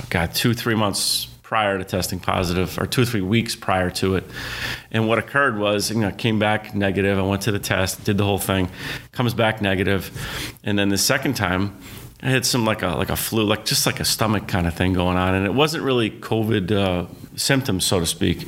God, 0.10 0.34
two, 0.34 0.54
three 0.54 0.76
months 0.76 1.28
prior 1.44 1.78
to 1.78 1.84
testing 1.86 2.20
positive, 2.20 2.78
or 2.78 2.86
two 2.86 3.04
or 3.04 3.06
three 3.06 3.22
weeks 3.22 3.56
prior 3.56 3.90
to 3.90 4.16
it. 4.16 4.26
And 4.92 5.08
what 5.08 5.18
occurred 5.18 5.58
was, 5.58 5.90
you 5.90 6.00
know, 6.00 6.12
came 6.12 6.40
back 6.40 6.76
negative. 6.76 7.18
I 7.18 7.22
went 7.22 7.44
to 7.44 7.52
the 7.54 7.60
test, 7.60 8.04
did 8.04 8.18
the 8.18 8.26
whole 8.26 8.38
thing, 8.38 8.70
comes 9.14 9.34
back 9.34 9.62
negative. 9.62 9.78
negative, 9.78 10.58
and 10.64 10.78
then 10.78 10.90
the 10.90 10.98
second 10.98 11.36
time. 11.36 11.78
I 12.20 12.30
had 12.30 12.48
some 12.48 12.66
like 12.66 12.82
a 12.82 12.88
like 12.88 13.12
a 13.12 13.16
flu, 13.16 13.44
like 13.44 13.66
just 13.66 13.86
like 13.86 14.00
a 14.00 14.06
stomach 14.06 14.48
kind 14.48 14.66
of 14.66 14.74
thing 14.74 14.94
going 14.94 15.18
on, 15.18 15.36
and 15.36 15.46
it 15.46 15.54
wasn't 15.54 15.84
really 15.84 16.10
COVID 16.10 16.72
uh, 16.72 17.06
symptoms, 17.36 17.86
so 17.86 18.00
to 18.00 18.08
speak. 18.08 18.48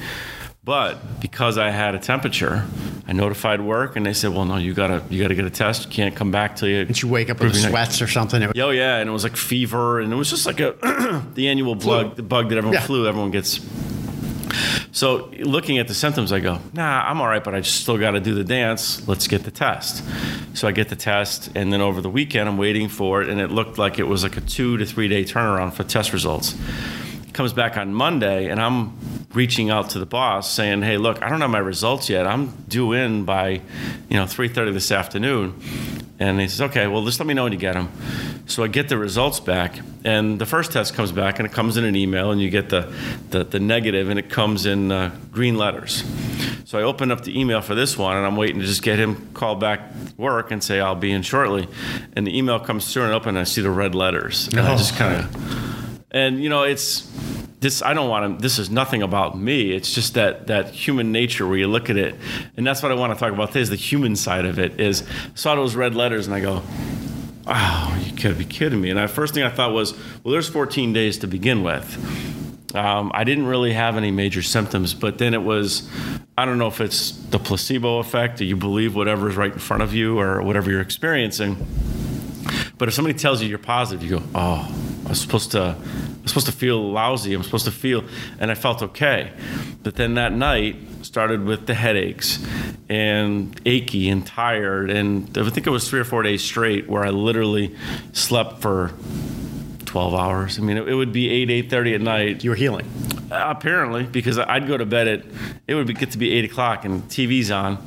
But 0.69 1.19
because 1.19 1.57
I 1.57 1.71
had 1.71 1.95
a 1.95 1.97
temperature, 1.97 2.63
I 3.07 3.13
notified 3.13 3.59
work, 3.59 3.95
and 3.95 4.05
they 4.05 4.13
said, 4.13 4.35
"Well, 4.35 4.45
no, 4.45 4.57
you 4.57 4.75
gotta 4.75 5.01
you 5.09 5.19
gotta 5.19 5.33
get 5.33 5.45
a 5.45 5.49
test. 5.49 5.85
You 5.85 5.91
can't 5.91 6.15
come 6.15 6.29
back 6.29 6.57
till 6.57 6.69
you." 6.69 6.85
Did 6.85 7.01
you 7.01 7.09
wake 7.09 7.31
up 7.31 7.39
with 7.39 7.55
sweats 7.55 8.03
or 8.03 8.07
something? 8.07 8.43
Oh 8.55 8.69
yeah, 8.69 8.97
and 8.97 9.09
it 9.09 9.11
was 9.11 9.23
like 9.23 9.35
fever, 9.35 9.99
and 9.99 10.13
it 10.13 10.15
was 10.15 10.29
just 10.29 10.45
like 10.45 10.59
a 10.59 10.75
the 11.33 11.47
annual 11.47 11.73
bug, 11.73 12.17
the 12.17 12.21
bug 12.21 12.49
that 12.49 12.59
everyone 12.59 12.75
yeah. 12.75 12.85
flu 12.85 13.07
everyone 13.07 13.31
gets. 13.31 13.59
So 14.91 15.31
looking 15.39 15.79
at 15.79 15.87
the 15.87 15.95
symptoms, 15.95 16.31
I 16.31 16.39
go, 16.39 16.59
nah, 16.73 17.01
I'm 17.01 17.19
all 17.19 17.27
right, 17.27 17.43
but 17.43 17.55
I 17.55 17.61
just 17.61 17.81
still 17.81 17.97
got 17.97 18.11
to 18.11 18.19
do 18.19 18.35
the 18.35 18.43
dance. 18.43 19.07
Let's 19.07 19.27
get 19.27 19.45
the 19.45 19.51
test. 19.51 20.03
So 20.53 20.67
I 20.67 20.71
get 20.71 20.89
the 20.89 20.95
test, 20.95 21.49
and 21.55 21.73
then 21.73 21.81
over 21.81 21.99
the 21.99 22.11
weekend, 22.11 22.47
I'm 22.47 22.59
waiting 22.59 22.89
for 22.89 23.23
it, 23.23 23.29
and 23.29 23.41
it 23.41 23.49
looked 23.49 23.79
like 23.79 23.97
it 23.97 24.07
was 24.07 24.21
like 24.21 24.37
a 24.37 24.41
two 24.41 24.77
to 24.77 24.85
three 24.85 25.07
day 25.07 25.23
turnaround 25.23 25.73
for 25.73 25.83
test 25.83 26.13
results. 26.13 26.55
comes 27.33 27.53
back 27.53 27.75
on 27.75 27.91
Monday, 27.91 28.49
and 28.49 28.61
I'm 28.61 28.95
reaching 29.33 29.69
out 29.69 29.91
to 29.91 29.99
the 29.99 30.05
boss 30.05 30.51
saying, 30.51 30.81
"Hey, 30.81 30.97
look, 30.97 31.21
I 31.21 31.29
don't 31.29 31.41
have 31.41 31.49
my 31.49 31.59
results 31.59 32.09
yet. 32.09 32.25
I'm 32.25 32.53
due 32.67 32.93
in 32.93 33.25
by, 33.25 33.61
you 34.09 34.17
know, 34.17 34.25
3:30 34.25 34.71
this 34.71 34.91
afternoon." 34.91 35.53
And 36.19 36.39
he 36.39 36.47
says, 36.47 36.61
"Okay, 36.61 36.87
well, 36.87 37.05
just 37.05 37.19
let 37.19 37.27
me 37.27 37.33
know 37.33 37.43
when 37.43 37.53
you 37.53 37.59
get 37.59 37.75
them." 37.75 37.89
So 38.47 38.63
I 38.63 38.67
get 38.67 38.89
the 38.89 38.97
results 38.97 39.39
back, 39.39 39.79
and 40.03 40.39
the 40.39 40.45
first 40.45 40.71
test 40.71 40.95
comes 40.95 41.11
back, 41.11 41.39
and 41.39 41.45
it 41.45 41.53
comes 41.53 41.77
in 41.77 41.85
an 41.85 41.95
email, 41.95 42.31
and 42.31 42.41
you 42.41 42.49
get 42.49 42.69
the 42.69 42.91
the, 43.29 43.43
the 43.43 43.59
negative, 43.59 44.09
and 44.09 44.19
it 44.19 44.29
comes 44.29 44.65
in 44.65 44.91
uh, 44.91 45.11
green 45.31 45.57
letters. 45.57 46.03
So 46.65 46.77
I 46.77 46.83
open 46.83 47.11
up 47.11 47.23
the 47.23 47.39
email 47.39 47.61
for 47.61 47.73
this 47.73 47.97
one, 47.97 48.15
and 48.17 48.25
I'm 48.25 48.35
waiting 48.35 48.59
to 48.59 48.65
just 48.65 48.83
get 48.83 48.99
him 48.99 49.29
call 49.33 49.55
back 49.55 49.81
work 50.17 50.51
and 50.51 50.63
say 50.63 50.79
I'll 50.79 50.93
be 50.95 51.11
in 51.11 51.23
shortly. 51.23 51.67
And 52.13 52.27
the 52.27 52.37
email 52.37 52.59
comes 52.59 52.91
through, 52.93 53.03
and 53.03 53.13
I 53.13 53.15
open, 53.15 53.29
and 53.29 53.39
I 53.39 53.43
see 53.43 53.61
the 53.61 53.71
red 53.71 53.95
letters, 53.95 54.47
and 54.49 54.59
I 54.59 54.75
just 54.75 54.95
kind 54.95 55.15
of, 55.15 56.05
and 56.11 56.43
you 56.43 56.49
know, 56.49 56.63
it's 56.63 57.08
this 57.59 57.81
I 57.81 57.93
don't 57.93 58.09
want 58.09 58.37
to 58.37 58.41
this 58.41 58.57
is 58.57 58.69
nothing 58.69 59.01
about 59.01 59.37
me. 59.37 59.71
It's 59.71 59.93
just 59.93 60.13
that 60.13 60.47
that 60.47 60.69
human 60.69 61.11
nature 61.11 61.47
where 61.47 61.57
you 61.57 61.67
look 61.67 61.89
at 61.89 61.97
it. 61.97 62.15
And 62.55 62.65
that's 62.65 62.81
what 62.81 62.91
I 62.91 62.95
want 62.95 63.13
to 63.13 63.19
talk 63.19 63.33
about 63.33 63.49
today 63.49 63.61
is 63.61 63.69
the 63.69 63.75
human 63.75 64.15
side 64.15 64.45
of 64.45 64.59
it 64.59 64.79
is 64.79 65.03
saw 65.35 65.55
those 65.55 65.75
red 65.75 65.95
letters 65.95 66.27
and 66.27 66.35
I 66.35 66.39
go 66.39 66.63
oh 67.47 68.03
you 68.05 68.11
gotta 68.15 68.35
be 68.35 68.45
kidding 68.45 68.79
me. 68.79 68.89
And 68.89 68.99
the 68.99 69.07
first 69.07 69.33
thing 69.33 69.43
I 69.43 69.49
thought 69.49 69.73
was 69.73 69.93
well 70.23 70.31
there's 70.31 70.47
14 70.47 70.93
days 70.93 71.17
to 71.19 71.27
begin 71.27 71.63
with. 71.63 72.75
Um, 72.75 73.11
I 73.15 73.23
didn't 73.23 73.47
really 73.47 73.73
have 73.73 73.97
any 73.97 74.11
major 74.11 74.41
symptoms 74.41 74.93
but 74.93 75.17
then 75.17 75.33
it 75.33 75.43
was 75.43 75.89
I 76.37 76.45
don't 76.45 76.59
know 76.59 76.67
if 76.67 76.79
it's 76.79 77.11
the 77.11 77.39
placebo 77.39 77.97
effect 77.99 78.37
that 78.37 78.45
you 78.45 78.55
believe 78.55 78.95
whatever's 78.95 79.35
right 79.35 79.51
in 79.51 79.59
front 79.59 79.83
of 79.83 79.93
you 79.93 80.17
or 80.17 80.41
whatever 80.41 80.71
you're 80.71 80.79
experiencing 80.79 81.57
but 82.77 82.87
if 82.87 82.93
somebody 82.93 83.17
tells 83.17 83.41
you 83.41 83.49
you're 83.49 83.57
positive 83.57 84.03
you 84.03 84.19
go 84.19 84.23
oh 84.33 84.88
I 85.09 85.13
was 85.13 85.21
supposed 85.21 85.51
to 85.53 85.75
I'm 86.21 86.27
supposed 86.27 86.45
to 86.45 86.51
feel 86.51 86.91
lousy. 86.91 87.33
I'm 87.33 87.41
supposed 87.41 87.65
to 87.65 87.71
feel, 87.71 88.03
and 88.39 88.51
I 88.51 88.53
felt 88.53 88.83
okay. 88.83 89.31
But 89.81 89.95
then 89.95 90.13
that 90.13 90.31
night 90.31 90.75
started 91.01 91.45
with 91.45 91.65
the 91.65 91.73
headaches 91.73 92.45
and 92.87 93.59
achy 93.65 94.07
and 94.09 94.23
tired. 94.23 94.91
And 94.91 95.35
I 95.35 95.49
think 95.49 95.65
it 95.65 95.71
was 95.71 95.89
three 95.89 95.99
or 95.99 96.03
four 96.03 96.21
days 96.21 96.43
straight 96.43 96.87
where 96.87 97.03
I 97.03 97.09
literally 97.09 97.75
slept 98.13 98.61
for 98.61 98.91
12 99.85 100.13
hours. 100.13 100.59
I 100.59 100.61
mean, 100.61 100.77
it, 100.77 100.93
would 100.93 101.11
be 101.11 101.27
8, 101.27 101.69
8.30 101.69 101.95
at 101.95 102.01
night. 102.01 102.43
You 102.43 102.51
were 102.51 102.55
healing? 102.55 102.87
Apparently, 103.31 104.03
because 104.03 104.37
I'd 104.37 104.67
go 104.67 104.77
to 104.77 104.85
bed 104.85 105.07
at, 105.07 105.25
it 105.67 105.73
would 105.73 105.87
be, 105.87 105.95
get 105.95 106.11
to 106.11 106.19
be 106.19 106.31
8 106.33 106.45
o'clock 106.45 106.85
and 106.85 107.01
TV's 107.05 107.49
on. 107.49 107.83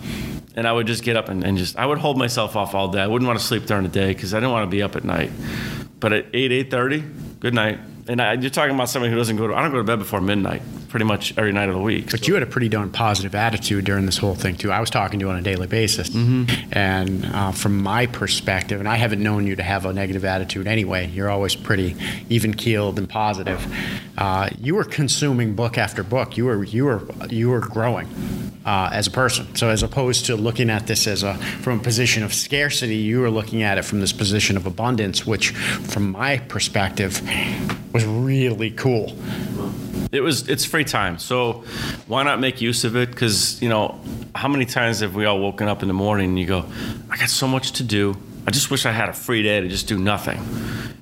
And 0.57 0.67
I 0.67 0.73
would 0.73 0.89
just 0.89 1.05
get 1.05 1.17
up 1.17 1.29
and, 1.29 1.45
and 1.45 1.57
just, 1.57 1.77
I 1.77 1.87
would 1.87 1.99
hold 1.99 2.19
myself 2.19 2.57
off 2.57 2.75
all 2.75 2.89
day. 2.89 3.01
I 3.01 3.07
wouldn't 3.07 3.29
want 3.29 3.39
to 3.39 3.45
sleep 3.45 3.67
during 3.67 3.85
the 3.85 3.89
day 3.89 4.09
because 4.09 4.35
I 4.35 4.39
didn't 4.39 4.51
want 4.51 4.65
to 4.65 4.71
be 4.71 4.83
up 4.83 4.97
at 4.97 5.05
night. 5.05 5.31
But 6.03 6.13
at 6.13 6.27
8, 6.35 6.69
8.30, 6.71 7.41
good 7.41 7.55
night 7.55 7.79
and 8.09 8.21
I, 8.21 8.33
you're 8.35 8.51
talking 8.51 8.75
about 8.75 8.89
somebody 8.89 9.13
who 9.13 9.19
doesn't 9.19 9.37
go 9.37 9.47
to. 9.47 9.55
I 9.55 9.63
don't 9.63 9.71
go 9.71 9.79
to 9.79 9.85
bed 9.85 9.99
before 9.99 10.21
midnight, 10.21 10.63
pretty 10.89 11.05
much 11.05 11.37
every 11.39 11.53
night 11.53 11.69
of 11.69 11.75
the 11.75 11.81
week. 11.81 12.11
But 12.11 12.21
so. 12.21 12.27
you 12.27 12.35
had 12.35 12.43
a 12.43 12.47
pretty 12.47 12.69
darn 12.69 12.91
positive 12.91 13.35
attitude 13.35 13.85
during 13.85 14.07
this 14.07 14.19
whole 14.19 14.35
thing 14.35 14.57
too. 14.57 14.73
I 14.73 14.81
was 14.81 14.91
talking 14.91 15.21
to 15.21 15.27
you 15.27 15.31
on 15.31 15.39
a 15.39 15.43
daily 15.43 15.67
basis, 15.67 16.09
mm-hmm. 16.11 16.73
and 16.73 17.25
uh, 17.27 17.53
from 17.53 17.81
my 17.81 18.07
perspective, 18.07 18.81
and 18.81 18.89
I 18.89 18.97
haven't 18.97 19.23
known 19.23 19.47
you 19.47 19.57
to 19.57 19.63
have 19.63 19.87
a 19.87 19.93
negative 19.93 20.25
attitude 20.25 20.67
anyway. 20.67 21.09
You're 21.09 21.31
always 21.31 21.55
pretty 21.55 21.97
even 22.29 22.55
keeled 22.55 22.99
and 22.99 23.09
positive. 23.09 23.65
Uh, 24.19 24.51
you 24.59 24.75
were 24.75 24.85
consuming 24.85 25.55
book 25.55 25.79
after 25.79 26.03
book. 26.03 26.37
You 26.37 26.47
were 26.47 26.65
you 26.65 26.87
were 26.87 27.03
you 27.29 27.51
were 27.51 27.61
growing 27.61 28.09
uh, 28.65 28.91
as 28.93 29.07
a 29.07 29.11
person. 29.11 29.55
So 29.57 29.69
as 29.69 29.83
opposed 29.83 30.27
to 30.27 30.37
looking 30.37 30.71
at 30.71 30.87
this 30.87 31.07
as 31.07 31.23
a 31.23 31.35
from 31.63 31.81
a 31.81 31.83
position 31.83 32.23
of 32.23 32.33
scarcity, 32.33 32.97
you 32.97 33.21
were 33.21 33.31
looking 33.31 33.63
at 33.63 33.79
it 33.79 33.85
from 33.85 34.01
this 34.01 34.13
position 34.13 34.57
of 34.57 34.67
abundance, 34.67 35.27
which, 35.27 35.51
from 35.51 36.13
my 36.13 36.39
perspective, 36.39 37.21
was 37.93 38.05
really 38.05 38.71
cool. 38.71 39.17
It 40.13 40.21
was 40.21 40.49
it's 40.49 40.65
free 40.65 40.85
time, 40.85 41.19
so 41.19 41.65
why 42.07 42.23
not 42.23 42.39
make 42.39 42.61
use 42.61 42.85
of 42.85 42.97
it? 42.97 43.11
Because 43.11 43.61
you 43.63 43.69
know, 43.69 43.99
how 44.35 44.49
many 44.49 44.67
times 44.67 45.01
have 45.01 45.15
we 45.15 45.25
all 45.25 45.41
woken 45.41 45.69
up 45.69 45.83
in 45.83 45.89
the 45.89 45.95
morning 45.95 46.31
and 46.31 46.39
you 46.39 46.47
go, 46.47 46.65
I 47.11 47.17
got 47.17 47.31
so 47.31 47.49
much 47.49 47.73
to 47.73 47.83
do. 47.83 48.17
I 48.47 48.51
just 48.51 48.71
wish 48.71 48.87
I 48.87 48.93
had 48.93 49.09
a 49.09 49.13
free 49.13 49.43
day 49.43 49.61
to 49.61 49.69
just 49.69 49.87
do 49.87 49.99
nothing. 49.99 50.39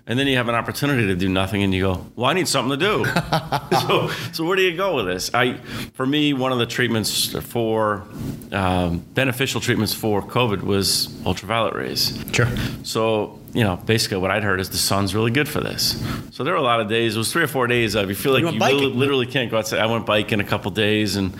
And 0.06 0.18
then 0.18 0.26
you 0.26 0.36
have 0.36 0.48
an 0.48 0.56
opportunity 0.56 1.06
to 1.06 1.14
do 1.14 1.28
nothing, 1.28 1.62
and 1.62 1.72
you 1.72 1.82
go, 1.82 2.06
"Well, 2.16 2.28
I 2.28 2.32
need 2.32 2.48
something 2.48 2.76
to 2.78 2.84
do." 2.84 3.04
so, 3.80 4.08
so 4.32 4.44
where 4.44 4.56
do 4.56 4.62
you 4.62 4.76
go 4.76 4.96
with 4.96 5.06
this? 5.06 5.32
I, 5.32 5.54
for 5.94 6.04
me, 6.04 6.32
one 6.32 6.50
of 6.50 6.58
the 6.58 6.66
treatments 6.66 7.32
for 7.46 8.04
um, 8.50 8.98
beneficial 9.14 9.60
treatments 9.60 9.94
for 9.94 10.20
COVID 10.20 10.62
was 10.62 11.14
ultraviolet 11.24 11.74
rays. 11.74 12.18
Sure. 12.32 12.48
So 12.82 13.40
you 13.52 13.64
know, 13.64 13.76
basically 13.76 14.18
what 14.18 14.30
I'd 14.30 14.44
heard 14.44 14.60
is 14.60 14.70
the 14.70 14.76
sun's 14.76 15.14
really 15.14 15.30
good 15.30 15.48
for 15.48 15.60
this. 15.60 16.00
So 16.30 16.44
there 16.44 16.52
were 16.52 16.58
a 16.58 16.62
lot 16.62 16.80
of 16.80 16.88
days. 16.88 17.16
It 17.16 17.18
was 17.18 17.32
three 17.32 17.42
or 17.42 17.48
four 17.48 17.66
days 17.66 17.94
of 17.94 18.08
you 18.08 18.14
feel 18.14 18.32
like 18.32 18.42
you, 18.42 18.50
you 18.50 18.58
literally, 18.58 18.86
literally, 18.86 19.26
can't 19.26 19.50
go 19.50 19.58
outside. 19.58 19.80
I 19.80 19.86
went 19.86 20.06
biking 20.06 20.40
a 20.40 20.44
couple 20.44 20.70
days 20.70 21.16
and 21.16 21.34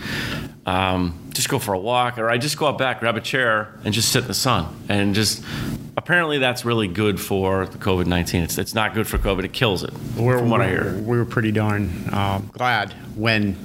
um, 0.67 1.31
just 1.33 1.49
go 1.49 1.59
for 1.59 1.73
a 1.73 1.79
walk, 1.79 2.19
or 2.19 2.29
I 2.29 2.39
just 2.39 2.59
go 2.59 2.67
out 2.67 2.79
back, 2.79 3.01
grab 3.01 3.17
a 3.17 3.21
chair, 3.21 3.79
and 3.85 3.95
just 3.95 4.13
sit 4.13 4.23
in 4.23 4.29
the 4.29 4.35
sun 4.35 4.67
and 4.89 5.15
just 5.15 5.45
apparently 6.11 6.39
that's 6.39 6.65
really 6.65 6.89
good 6.89 7.21
for 7.21 7.67
the 7.67 7.79
COVID 7.79 8.07
19. 8.07 8.43
It's, 8.43 8.59
it's 8.59 8.75
not 8.75 8.95
good 8.95 9.07
for 9.07 9.17
COVID, 9.17 9.45
it 9.45 9.53
kills 9.53 9.85
it, 9.85 9.93
we're, 10.17 10.39
from 10.39 10.51
what 10.51 10.61
I 10.61 10.69
hear. 10.69 11.01
We 11.03 11.17
were 11.17 11.25
pretty 11.25 11.53
darn 11.53 11.89
uh, 12.13 12.41
glad 12.53 12.93
when 13.15 13.57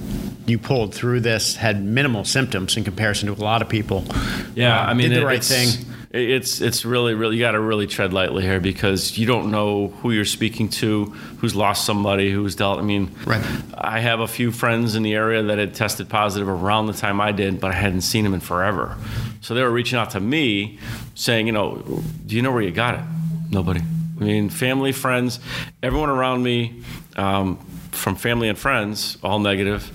you 0.46 0.60
pulled 0.60 0.94
through 0.94 1.22
this, 1.22 1.56
had 1.56 1.84
minimal 1.84 2.24
symptoms 2.24 2.78
in 2.78 2.84
comparison 2.84 3.34
to 3.34 3.42
a 3.42 3.44
lot 3.44 3.64
of 3.64 3.70
people. 3.70 4.06
Yeah, 4.54 4.80
uh, 4.80 4.86
I 4.86 4.94
mean, 4.94 5.10
did 5.10 5.18
the 5.18 5.24
it, 5.24 5.26
right 5.26 5.44
thing 5.44 5.88
it's 6.16 6.62
it's 6.62 6.86
really 6.86 7.14
really 7.14 7.36
you 7.36 7.42
got 7.42 7.52
to 7.52 7.60
really 7.60 7.88
tread 7.88 8.14
lightly 8.14 8.42
here 8.42 8.62
because 8.62 9.18
you 9.18 9.26
don't 9.26 9.52
know 9.52 9.88
who 9.88 10.12
you're 10.12 10.24
speaking 10.24 10.70
to, 10.70 11.06
who's 11.40 11.56
lost 11.56 11.86
somebody, 11.86 12.32
who's 12.32 12.56
dealt. 12.56 12.80
I 12.80 12.84
mean, 12.84 13.12
right. 13.26 13.46
I 13.74 14.00
have 14.00 14.22
a 14.22 14.28
few 14.28 14.52
friends 14.52 14.96
in 14.96 15.04
the 15.04 15.14
area 15.14 15.44
that 15.44 15.58
had 15.58 15.74
tested 15.76 16.08
positive 16.08 16.48
around 16.48 16.86
the 16.86 16.94
time 16.94 17.20
I 17.20 17.34
did, 17.34 17.60
but 17.60 17.72
I 17.72 17.74
hadn't 17.74 18.02
seen 18.02 18.24
them 18.24 18.34
in 18.34 18.40
forever. 18.40 18.96
So 19.42 19.54
they 19.54 19.62
were 19.62 19.72
reaching 19.72 20.00
out 20.00 20.12
to 20.12 20.22
me, 20.22 20.80
saying, 21.16 21.48
you 21.48 21.54
know, 21.54 21.82
do 22.26 22.36
you 22.36 22.42
know 22.42 22.52
where 22.52 22.62
you 22.62 22.72
got 22.72 22.96
it? 22.96 23.06
Nobody. 23.50 23.82
I 23.82 24.24
mean, 24.24 24.50
family, 24.50 24.92
friends, 24.92 25.40
everyone 25.84 26.10
around 26.10 26.44
me, 26.44 26.84
um, 27.16 27.58
from 27.92 28.16
family 28.16 28.50
and 28.50 28.58
friends, 28.58 29.18
all 29.24 29.40
negative. 29.40 29.92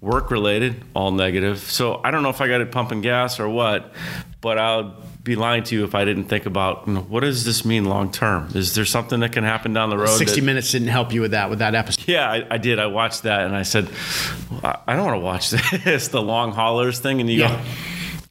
Work 0.00 0.30
related, 0.30 0.82
all 0.94 1.12
negative. 1.12 1.58
So 1.60 2.00
I 2.02 2.10
don't 2.10 2.22
know 2.22 2.30
if 2.30 2.40
I 2.40 2.48
got 2.48 2.60
it 2.60 2.72
pumping 2.72 3.02
gas 3.02 3.38
or 3.38 3.48
what, 3.48 3.92
but 4.40 4.58
I'll 4.58 4.96
be 5.22 5.36
lying 5.36 5.62
to 5.62 5.76
you 5.76 5.84
if 5.84 5.94
I 5.94 6.04
didn't 6.04 6.24
think 6.24 6.46
about 6.46 6.88
you 6.88 6.94
know, 6.94 7.00
what 7.02 7.20
does 7.20 7.44
this 7.44 7.64
mean 7.64 7.84
long 7.84 8.10
term? 8.10 8.48
Is 8.54 8.74
there 8.74 8.84
something 8.84 9.20
that 9.20 9.30
can 9.30 9.44
happen 9.44 9.72
down 9.72 9.90
the 9.90 9.98
road? 9.98 10.08
Sixty 10.08 10.40
that, 10.40 10.46
Minutes 10.46 10.72
didn't 10.72 10.88
help 10.88 11.12
you 11.12 11.20
with 11.20 11.30
that 11.30 11.50
with 11.50 11.60
that 11.60 11.76
episode. 11.76 12.08
Yeah, 12.08 12.28
I, 12.28 12.46
I 12.50 12.58
did. 12.58 12.80
I 12.80 12.86
watched 12.86 13.22
that 13.22 13.42
and 13.42 13.54
I 13.54 13.62
said, 13.62 13.88
well, 14.50 14.82
I 14.88 14.96
don't 14.96 15.04
want 15.04 15.16
to 15.16 15.24
watch 15.24 15.50
this, 15.84 16.08
the 16.08 16.20
long 16.20 16.50
haulers 16.50 16.98
thing, 16.98 17.20
and 17.20 17.30
you 17.30 17.40
yeah. 17.40 17.56
go 17.56 17.62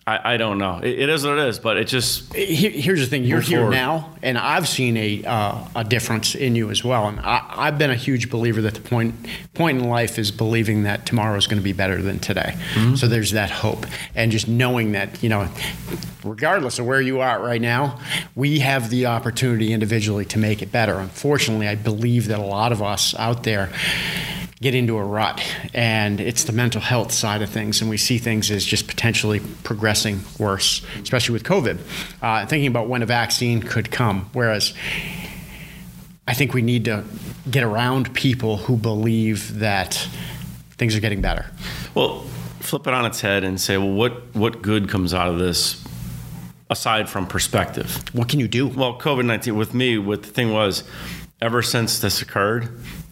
I, 0.08 0.34
I 0.34 0.38
don't 0.38 0.58
know. 0.58 0.80
It, 0.82 1.00
it 1.00 1.10
is 1.10 1.24
what 1.24 1.38
it 1.38 1.48
is, 1.48 1.60
but 1.60 1.78
it 1.78 1.86
just. 1.86 2.34
here's 2.34 3.02
the 3.02 3.06
thing: 3.06 3.24
you're 3.24 3.40
here 3.40 3.60
forward. 3.60 3.74
now, 3.74 4.16
and 4.24 4.36
I've 4.36 4.68
seen 4.68 4.98
a 4.98 5.24
uh, 5.24 5.64
a 5.76 5.84
difference 5.84 6.34
in 6.34 6.56
you 6.56 6.72
as 6.72 6.84
well. 6.84 7.08
And 7.08 7.20
I, 7.20 7.66
have 7.66 7.78
been 7.78 7.92
a 7.92 7.96
huge 7.96 8.32
believer 8.32 8.62
that 8.64 8.74
the 8.74 8.82
point 8.82 9.14
point 9.54 9.78
in 9.78 9.88
life 9.88 10.18
is 10.18 10.32
believing 10.32 10.84
that 10.84 11.06
tomorrow 11.06 11.38
is 11.38 11.46
going 11.46 11.60
to 11.60 11.64
be 11.64 11.74
better 11.74 12.02
than 12.02 12.18
today. 12.18 12.56
Mm-hmm. 12.74 12.96
So 12.96 13.08
there's 13.08 13.32
that 13.32 13.52
hope, 13.52 13.86
and 14.16 14.32
just 14.32 14.48
knowing 14.48 14.94
that 14.94 15.22
you 15.22 15.30
know, 15.30 15.48
regardless 16.24 16.80
of 16.80 16.88
where 16.88 17.02
you 17.02 17.20
are 17.20 17.40
right 17.40 17.62
now, 17.62 18.00
we 18.34 18.60
have 18.60 18.90
the 18.90 19.06
opportunity 19.06 19.72
individually 19.72 20.26
to 20.26 20.40
make 20.40 20.64
it 20.64 20.72
better. 20.72 20.96
Unfortunately, 20.96 21.68
I 21.68 21.76
believe 21.76 22.28
that 22.30 22.40
a 22.40 22.46
lot 22.46 22.72
of 22.72 22.82
us 22.82 23.14
out 23.20 23.44
there 23.44 23.70
get 24.62 24.76
into 24.76 24.98
a 24.98 25.04
rut 25.04 25.42
and 25.74 26.22
it's 26.22 26.44
the 26.44 26.52
mental 26.52 26.80
health 26.80 27.12
side 27.12 27.42
of 27.42 27.50
things 27.50 27.82
and 27.82 27.90
we 27.90 27.98
see 27.98 28.20
things 28.20 28.52
as 28.52 28.64
just 28.64 28.88
potentially 28.88 29.40
progressing 29.64 30.22
worse 30.38 30.86
especially 31.02 31.34
with 31.34 31.44
covid. 31.44 31.80
Uh, 32.22 32.46
thinking 32.46 32.68
about 32.68 32.88
when 32.88 33.02
a 33.02 33.06
vaccine 33.06 33.62
could 33.62 33.90
come 33.92 34.30
whereas 34.34 34.74
i 36.28 36.34
think 36.34 36.54
we 36.54 36.62
need 36.62 36.86
to 36.86 37.04
get 37.50 37.64
around 37.64 38.14
people 38.14 38.58
who 38.58 38.78
believe 38.78 39.60
that 39.60 40.08
things 40.78 40.96
are 40.96 41.00
getting 41.00 41.22
better. 41.22 41.46
Well 41.96 42.26
flip 42.60 42.86
it 42.86 42.94
on 42.94 43.06
its 43.06 43.20
head 43.20 43.44
and 43.44 43.60
say 43.60 43.78
well 43.78 43.92
what 43.92 44.36
what 44.36 44.62
good 44.62 44.88
comes 44.88 45.14
out 45.14 45.28
of 45.28 45.40
this 45.40 45.84
aside 46.70 47.10
from 47.10 47.26
perspective? 47.26 48.04
What 48.14 48.30
can 48.30 48.40
you 48.40 48.48
do? 48.48 48.68
Well 48.68 48.98
covid-19 49.00 49.56
with 49.56 49.74
me 49.74 49.98
what 49.98 50.22
the 50.22 50.30
thing 50.30 50.54
was 50.54 50.84
ever 51.42 51.64
since 51.64 52.00
this 52.00 52.22
occurred 52.22 52.70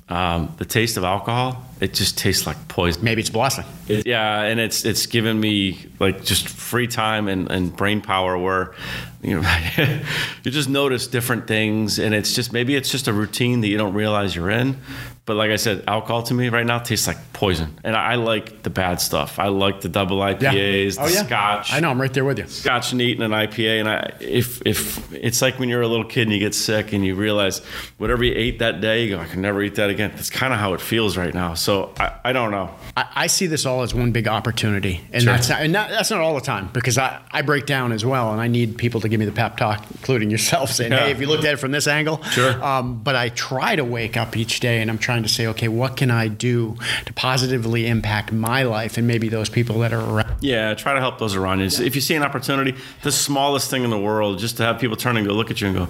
um, 0.09 0.53
the 0.57 0.65
taste 0.65 0.97
of 0.97 1.03
alcohol 1.03 1.63
it 1.79 1.93
just 1.93 2.17
tastes 2.17 2.45
like 2.45 2.67
poison. 2.67 3.03
Maybe 3.03 3.21
it's 3.21 3.29
a 3.29 3.33
blessing. 3.33 3.65
It, 3.88 4.05
yeah, 4.05 4.41
and 4.43 4.59
it's 4.59 4.86
it's 4.86 5.05
given 5.05 5.39
me 5.39 5.86
like 6.00 6.24
just 6.24 6.48
free 6.48 6.88
time 6.88 7.27
and, 7.27 7.50
and 7.50 7.75
brain 7.75 8.01
power 8.01 8.38
where 8.38 8.74
you 9.21 9.39
know 9.39 9.57
you 10.43 10.51
just 10.51 10.69
notice 10.69 11.07
different 11.07 11.48
things 11.48 12.00
and 12.00 12.13
it's 12.13 12.33
just 12.33 12.53
maybe 12.53 12.75
it's 12.75 12.89
just 12.91 13.07
a 13.07 13.13
routine 13.13 13.62
that 13.62 13.67
you 13.67 13.77
don't 13.77 13.93
realize 13.93 14.36
you're 14.36 14.50
in. 14.50 14.77
But 15.25 15.36
like 15.36 15.51
I 15.51 15.57
said, 15.57 15.83
alcohol 15.88 16.24
to 16.24 16.33
me 16.33 16.50
right 16.50 16.65
now 16.65 16.79
tastes 16.79 17.05
like 17.05 17.17
poison, 17.33 17.79
and 17.83 17.95
I, 17.95 18.13
I 18.13 18.15
like 18.15 18.63
the 18.63 18.71
bad 18.71 19.00
stuff. 19.00 19.38
I 19.38 19.50
like 19.50 19.81
the 19.81 19.89
double 19.89 20.17
IPAs, 20.21 20.98
Oh, 21.00 21.07
the 21.07 21.13
yeah. 21.13 21.24
Scotch. 21.24 21.71
I 21.71 21.79
know. 21.81 21.91
I'm 21.91 22.01
right 22.01 22.12
there 22.12 22.25
with 22.25 22.39
you. 22.39 22.48
Scotch 22.48 22.93
and 22.93 23.00
eating 23.00 23.21
an 23.21 23.29
IPA, 23.29 23.79
and 23.79 23.88
I, 23.89 24.12
if 24.19 24.59
if 24.65 25.13
it's 25.13 25.39
like 25.43 25.59
when 25.59 25.69
you're 25.69 25.83
a 25.83 25.88
little 25.88 26.05
kid 26.07 26.24
and 26.24 26.31
you 26.33 26.39
get 26.39 26.55
sick 26.55 26.93
and 26.93 27.05
you 27.05 27.13
realize 27.13 27.59
whatever 28.00 28.24
you 28.24 28.33
ate 28.36 28.57
that 28.57 28.81
day, 28.81 29.03
you 29.03 29.12
go, 29.15 29.19
I 29.21 29.27
can 29.27 29.41
never 29.41 29.62
eat 29.62 29.75
that 29.75 29.91
again. 29.91 30.12
That's 30.15 30.31
kind 30.31 30.51
of 30.51 30.57
how 30.59 30.74
it 30.74 30.81
feels 30.81 31.15
right 31.15 31.33
now. 31.33 31.53
So 31.53 31.68
I, 31.99 32.13
I 32.25 32.33
don't 32.33 32.51
know. 32.51 32.69
I, 32.97 33.05
I 33.15 33.27
see 33.27 33.47
this 33.47 33.65
all 33.65 33.81
as 33.83 33.93
one 33.93 34.11
big 34.11 34.27
opportunity, 34.27 35.01
and 35.13 35.23
Sure. 35.23 35.33
that's 35.33 35.49
not, 35.49 35.61
and 35.61 35.75
that, 35.75 35.89
that's 35.89 36.09
not 36.11 36.19
all 36.19 36.35
the 36.35 36.41
time 36.41 36.69
because 36.73 36.97
I, 36.97 37.19
I 37.31 37.41
break 37.41 37.65
down 37.65 37.91
as 37.91 38.03
well, 38.05 38.31
and 38.31 38.41
I 38.41 38.47
need 38.47 38.77
people 38.77 39.01
to 39.01 39.09
give 39.09 39.19
me 39.19 39.25
the 39.25 39.31
pep 39.31 39.57
talk, 39.57 39.85
including 39.91 40.29
yourself, 40.31 40.71
saying, 40.71 40.91
Yeah. 40.91 41.05
"Hey, 41.05 41.11
if 41.11 41.19
you 41.21 41.27
looked 41.27 41.45
at 41.45 41.53
it 41.53 41.57
from 41.57 41.71
this 41.71 41.88
angle." 41.88 42.21
Sure. 42.31 42.61
Um, 42.63 42.99
but 43.03 43.15
I 43.15 43.29
try 43.29 43.75
to 43.75 43.83
wake 43.85 44.17
up 44.17 44.35
each 44.35 44.59
day, 44.59 44.81
and 44.81 44.89
I'm 44.89 44.97
trying 44.97 45.23
to 45.23 45.29
say, 45.29 45.47
okay, 45.47 45.67
what 45.67 45.95
can 45.97 46.11
I 46.11 46.27
do 46.27 46.75
to 47.05 47.13
positively 47.13 47.88
impact 47.88 48.31
my 48.31 48.63
life 48.63 48.97
and 48.97 49.05
maybe 49.07 49.29
those 49.29 49.49
people 49.49 49.79
that 49.79 49.93
are 49.93 49.99
around? 50.01 50.35
Yeah, 50.41 50.73
try 50.73 50.93
to 50.93 50.99
help 50.99 51.19
those 51.19 51.35
around 51.35 51.59
you. 51.59 51.65
If 51.65 51.95
you 51.95 52.01
see 52.01 52.15
an 52.15 52.23
opportunity, 52.23 52.75
the 53.03 53.11
smallest 53.11 53.69
thing 53.69 53.83
in 53.83 53.89
the 53.89 53.99
world, 53.99 54.39
just 54.39 54.57
to 54.57 54.63
have 54.63 54.79
people 54.79 54.95
turn 54.97 55.17
and 55.17 55.25
go 55.27 55.33
look 55.33 55.51
at 55.51 55.61
you 55.61 55.67
and 55.67 55.75
go, 55.75 55.88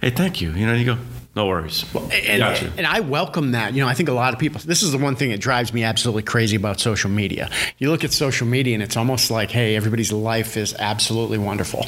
"Hey, 0.00 0.10
thank 0.10 0.40
you," 0.40 0.50
you 0.52 0.66
know, 0.66 0.72
and 0.72 0.80
you 0.80 0.86
go, 0.86 0.98
"No 1.34 1.46
worries." 1.46 1.84
And, 1.94 2.38
Got 2.38 2.62
you. 2.62 2.70
and 2.76 2.86
I 2.86 3.00
welcome 3.00 3.52
that. 3.52 3.74
You 3.74 3.82
know, 3.82 3.88
I 3.88 3.94
think 3.94 4.08
a 4.08 4.12
lot 4.12 4.32
of 4.32 4.38
people, 4.40 4.60
this 4.64 4.82
is 4.82 4.92
the 4.92 4.98
one 4.98 5.16
thing 5.16 5.30
that 5.30 5.40
drives 5.40 5.72
me 5.72 5.84
absolutely 5.84 6.22
crazy 6.22 6.56
about 6.56 6.80
social 6.80 7.10
media. 7.10 7.50
You 7.78 7.90
look 7.90 8.04
at 8.04 8.12
social 8.12 8.46
media 8.46 8.74
and 8.74 8.82
it's 8.82 8.96
almost 8.96 9.30
like, 9.30 9.50
hey, 9.50 9.76
everybody's 9.76 10.12
life 10.12 10.56
is 10.56 10.74
absolutely 10.78 11.38
wonderful. 11.38 11.86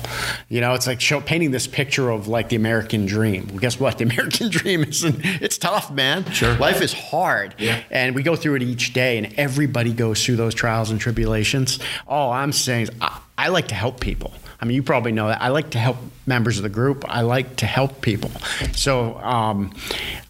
You 0.49 0.61
know, 0.61 0.75
it's 0.75 0.87
like 0.87 1.01
show, 1.01 1.21
painting 1.21 1.51
this 1.51 1.67
picture 1.67 2.11
of 2.11 2.29
like 2.29 2.49
the 2.51 2.57
American 2.57 3.07
dream. 3.07 3.47
Well, 3.49 3.59
guess 3.59 3.79
what? 3.81 3.97
The 3.99 4.05
American 4.05 4.51
dream 4.51 4.85
isn't, 4.85 5.21
it's 5.25 5.59
tough, 5.59 5.91
man. 5.91 6.25
Sure. 6.31 6.55
Life 6.57 6.81
is 6.83 6.93
hard. 6.93 7.55
Yeah. 7.59 7.83
And 7.91 8.15
we 8.15 8.23
go 8.23 8.37
through 8.37 8.57
it 8.57 8.63
each 8.63 8.93
day 8.93 9.19
and 9.19 9.35
everybody 9.39 9.93
goes 9.93 10.25
through 10.25 10.37
those 10.37 10.55
trials 10.55 10.91
and 10.91 11.01
tribulations. 11.01 11.79
All 12.07 12.33
I'm 12.33 12.53
saying 12.53 12.83
is, 12.85 12.91
I, 13.01 13.19
I 13.37 13.49
like 13.49 13.69
to 13.69 13.75
help 13.75 14.01
people. 14.01 14.33
I 14.61 14.65
mean, 14.65 14.75
you 14.75 14.83
probably 14.83 15.13
know 15.13 15.29
that. 15.29 15.41
I 15.41 15.49
like 15.49 15.71
to 15.71 15.79
help 15.79 15.97
members 16.27 16.57
of 16.57 16.63
the 16.63 16.69
group. 16.69 17.05
I 17.09 17.21
like 17.21 17.57
to 17.57 17.67
help 17.67 18.01
people. 18.01 18.31
So, 18.75 19.17
um, 19.19 19.73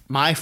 my 0.08 0.36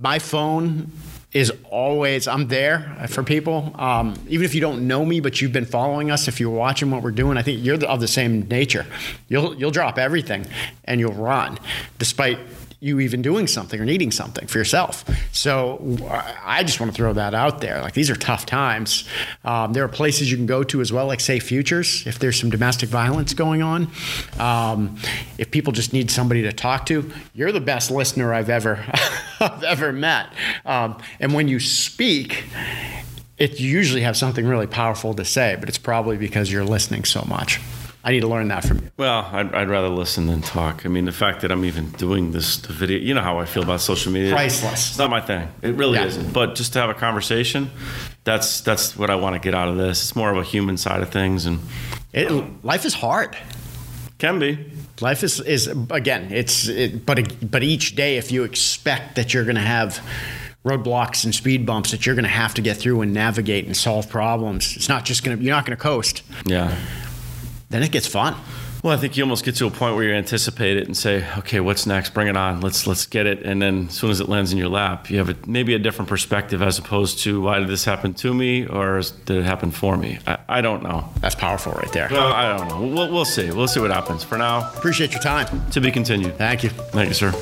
my 0.00 0.18
phone 0.18 0.90
is 1.32 1.52
always 1.68 2.28
I'm 2.28 2.46
there 2.48 3.06
for 3.08 3.22
people. 3.22 3.74
Um, 3.74 4.14
even 4.28 4.44
if 4.44 4.54
you 4.54 4.60
don't 4.60 4.86
know 4.86 5.04
me, 5.04 5.20
but 5.20 5.40
you've 5.40 5.52
been 5.52 5.66
following 5.66 6.10
us, 6.10 6.28
if 6.28 6.38
you're 6.38 6.50
watching 6.50 6.90
what 6.90 7.02
we're 7.02 7.10
doing, 7.10 7.36
I 7.36 7.42
think 7.42 7.62
you're 7.62 7.84
of 7.84 8.00
the 8.00 8.08
same 8.08 8.46
nature. 8.48 8.86
You'll 9.28 9.54
you'll 9.56 9.72
drop 9.72 9.98
everything 9.98 10.46
and 10.84 11.00
you'll 11.00 11.12
run, 11.12 11.58
despite 11.98 12.38
you 12.84 13.00
even 13.00 13.22
doing 13.22 13.46
something 13.46 13.80
or 13.80 13.84
needing 13.86 14.10
something 14.10 14.46
for 14.46 14.58
yourself. 14.58 15.04
So 15.32 15.96
I 16.44 16.62
just 16.62 16.80
want 16.80 16.92
to 16.92 16.96
throw 16.96 17.14
that 17.14 17.32
out 17.32 17.62
there. 17.62 17.80
Like 17.80 17.94
these 17.94 18.10
are 18.10 18.14
tough 18.14 18.44
times. 18.44 19.08
Um, 19.42 19.72
there 19.72 19.82
are 19.84 19.88
places 19.88 20.30
you 20.30 20.36
can 20.36 20.44
go 20.44 20.62
to 20.64 20.82
as 20.82 20.92
well, 20.92 21.06
like 21.06 21.20
say 21.20 21.38
Futures, 21.38 22.06
if 22.06 22.18
there's 22.18 22.38
some 22.38 22.50
domestic 22.50 22.90
violence 22.90 23.32
going 23.32 23.62
on. 23.62 23.90
Um, 24.38 24.98
if 25.38 25.50
people 25.50 25.72
just 25.72 25.94
need 25.94 26.10
somebody 26.10 26.42
to 26.42 26.52
talk 26.52 26.84
to, 26.86 27.10
you're 27.32 27.52
the 27.52 27.60
best 27.60 27.90
listener 27.90 28.34
I've 28.34 28.50
ever 28.50 28.84
I've 29.40 29.64
ever 29.64 29.90
met. 29.90 30.28
Um, 30.66 30.98
and 31.20 31.32
when 31.32 31.48
you 31.48 31.60
speak, 31.60 32.44
it 33.38 33.58
usually 33.58 34.02
have 34.02 34.16
something 34.16 34.46
really 34.46 34.66
powerful 34.66 35.14
to 35.14 35.24
say, 35.24 35.56
but 35.58 35.70
it's 35.70 35.78
probably 35.78 36.18
because 36.18 36.52
you're 36.52 36.64
listening 36.64 37.04
so 37.04 37.24
much. 37.26 37.60
I 38.06 38.12
need 38.12 38.20
to 38.20 38.28
learn 38.28 38.48
that 38.48 38.64
from 38.64 38.78
you. 38.80 38.90
Well, 38.98 39.28
I'd, 39.32 39.54
I'd 39.54 39.68
rather 39.70 39.88
listen 39.88 40.26
than 40.26 40.42
talk. 40.42 40.84
I 40.84 40.90
mean, 40.90 41.06
the 41.06 41.12
fact 41.12 41.40
that 41.40 41.50
I'm 41.50 41.64
even 41.64 41.88
doing 41.92 42.32
this 42.32 42.58
the 42.58 42.72
video, 42.74 42.98
you 42.98 43.14
know 43.14 43.22
how 43.22 43.38
I 43.38 43.46
feel 43.46 43.62
about 43.62 43.80
social 43.80 44.12
media. 44.12 44.30
Priceless. 44.32 44.90
It's 44.90 44.98
not 44.98 45.08
my 45.10 45.22
thing. 45.22 45.48
It 45.62 45.74
really 45.76 45.98
Yeah. 45.98 46.04
isn't. 46.06 46.32
But 46.32 46.54
just 46.54 46.74
to 46.74 46.80
have 46.80 46.90
a 46.90 46.94
conversation, 46.94 47.70
that's 48.24 48.60
that's 48.60 48.94
what 48.96 49.08
I 49.08 49.14
want 49.14 49.34
to 49.34 49.40
get 49.40 49.54
out 49.54 49.68
of 49.68 49.76
this. 49.78 50.02
It's 50.02 50.14
more 50.14 50.30
of 50.30 50.36
a 50.36 50.42
human 50.44 50.76
side 50.76 51.00
of 51.02 51.08
things, 51.10 51.46
and 51.46 51.60
It, 52.12 52.30
life 52.62 52.84
is 52.84 52.92
hard. 52.94 53.36
can 54.18 54.38
be. 54.38 54.58
Life 55.00 55.24
is, 55.24 55.40
is 55.40 55.66
again, 55.90 56.28
it's 56.30 56.68
it, 56.68 57.04
but 57.06 57.50
but 57.50 57.62
each 57.62 57.96
day, 57.96 58.16
if 58.18 58.30
you 58.30 58.44
expect 58.44 59.16
that 59.16 59.32
you're 59.34 59.44
going 59.44 59.56
to 59.56 59.60
have 59.62 59.98
roadblocks 60.64 61.24
and 61.24 61.34
speed 61.34 61.66
bumps 61.66 61.90
that 61.90 62.06
you're 62.06 62.14
going 62.14 62.22
to 62.24 62.28
have 62.30 62.54
to 62.54 62.62
get 62.62 62.76
through 62.76 63.00
and 63.02 63.12
navigate 63.12 63.66
and 63.66 63.76
solve 63.76 64.08
problems, 64.08 64.76
it's 64.76 64.88
not 64.88 65.04
just 65.04 65.24
going 65.24 65.36
to 65.36 65.42
you're 65.42 65.54
not 65.54 65.66
going 65.66 65.76
to 65.76 65.82
coast. 65.82 66.22
Yeah. 66.46 66.74
Then 67.70 67.82
it 67.82 67.90
gets 67.92 68.06
fun. 68.06 68.34
Well, 68.82 68.92
I 68.92 68.98
think 68.98 69.16
you 69.16 69.22
almost 69.24 69.46
get 69.46 69.54
to 69.56 69.66
a 69.66 69.70
point 69.70 69.94
where 69.96 70.04
you 70.04 70.12
anticipate 70.12 70.76
it 70.76 70.86
and 70.86 70.94
say, 70.94 71.24
"Okay, 71.38 71.58
what's 71.58 71.86
next? 71.86 72.12
Bring 72.12 72.28
it 72.28 72.36
on. 72.36 72.60
Let's 72.60 72.86
let's 72.86 73.06
get 73.06 73.26
it." 73.26 73.42
And 73.42 73.62
then 73.62 73.86
as 73.88 73.94
soon 73.94 74.10
as 74.10 74.20
it 74.20 74.28
lands 74.28 74.52
in 74.52 74.58
your 74.58 74.68
lap, 74.68 75.08
you 75.10 75.16
have 75.16 75.30
a, 75.30 75.36
maybe 75.46 75.72
a 75.74 75.78
different 75.78 76.10
perspective 76.10 76.60
as 76.60 76.78
opposed 76.78 77.20
to, 77.20 77.40
"Why 77.40 77.58
did 77.60 77.68
this 77.68 77.86
happen 77.86 78.12
to 78.14 78.34
me?" 78.34 78.66
or 78.66 79.00
"Did 79.24 79.38
it 79.38 79.44
happen 79.44 79.70
for 79.70 79.96
me?" 79.96 80.18
I, 80.26 80.36
I 80.48 80.60
don't 80.60 80.82
know. 80.82 81.08
That's 81.20 81.34
powerful 81.34 81.72
right 81.72 81.90
there. 81.92 82.08
Well, 82.10 82.30
I 82.30 82.58
don't 82.58 82.68
know. 82.68 82.94
We'll, 82.94 83.10
we'll 83.10 83.24
see. 83.24 83.50
We'll 83.50 83.68
see 83.68 83.80
what 83.80 83.90
happens. 83.90 84.22
For 84.22 84.36
now, 84.36 84.70
Appreciate 84.76 85.12
your 85.12 85.22
time. 85.22 85.46
to 85.70 85.80
be 85.80 85.90
continued. 85.90 86.36
Thank 86.36 86.62
you. 86.62 86.68
Thank 86.68 87.08
you, 87.08 87.14
sir. 87.14 87.32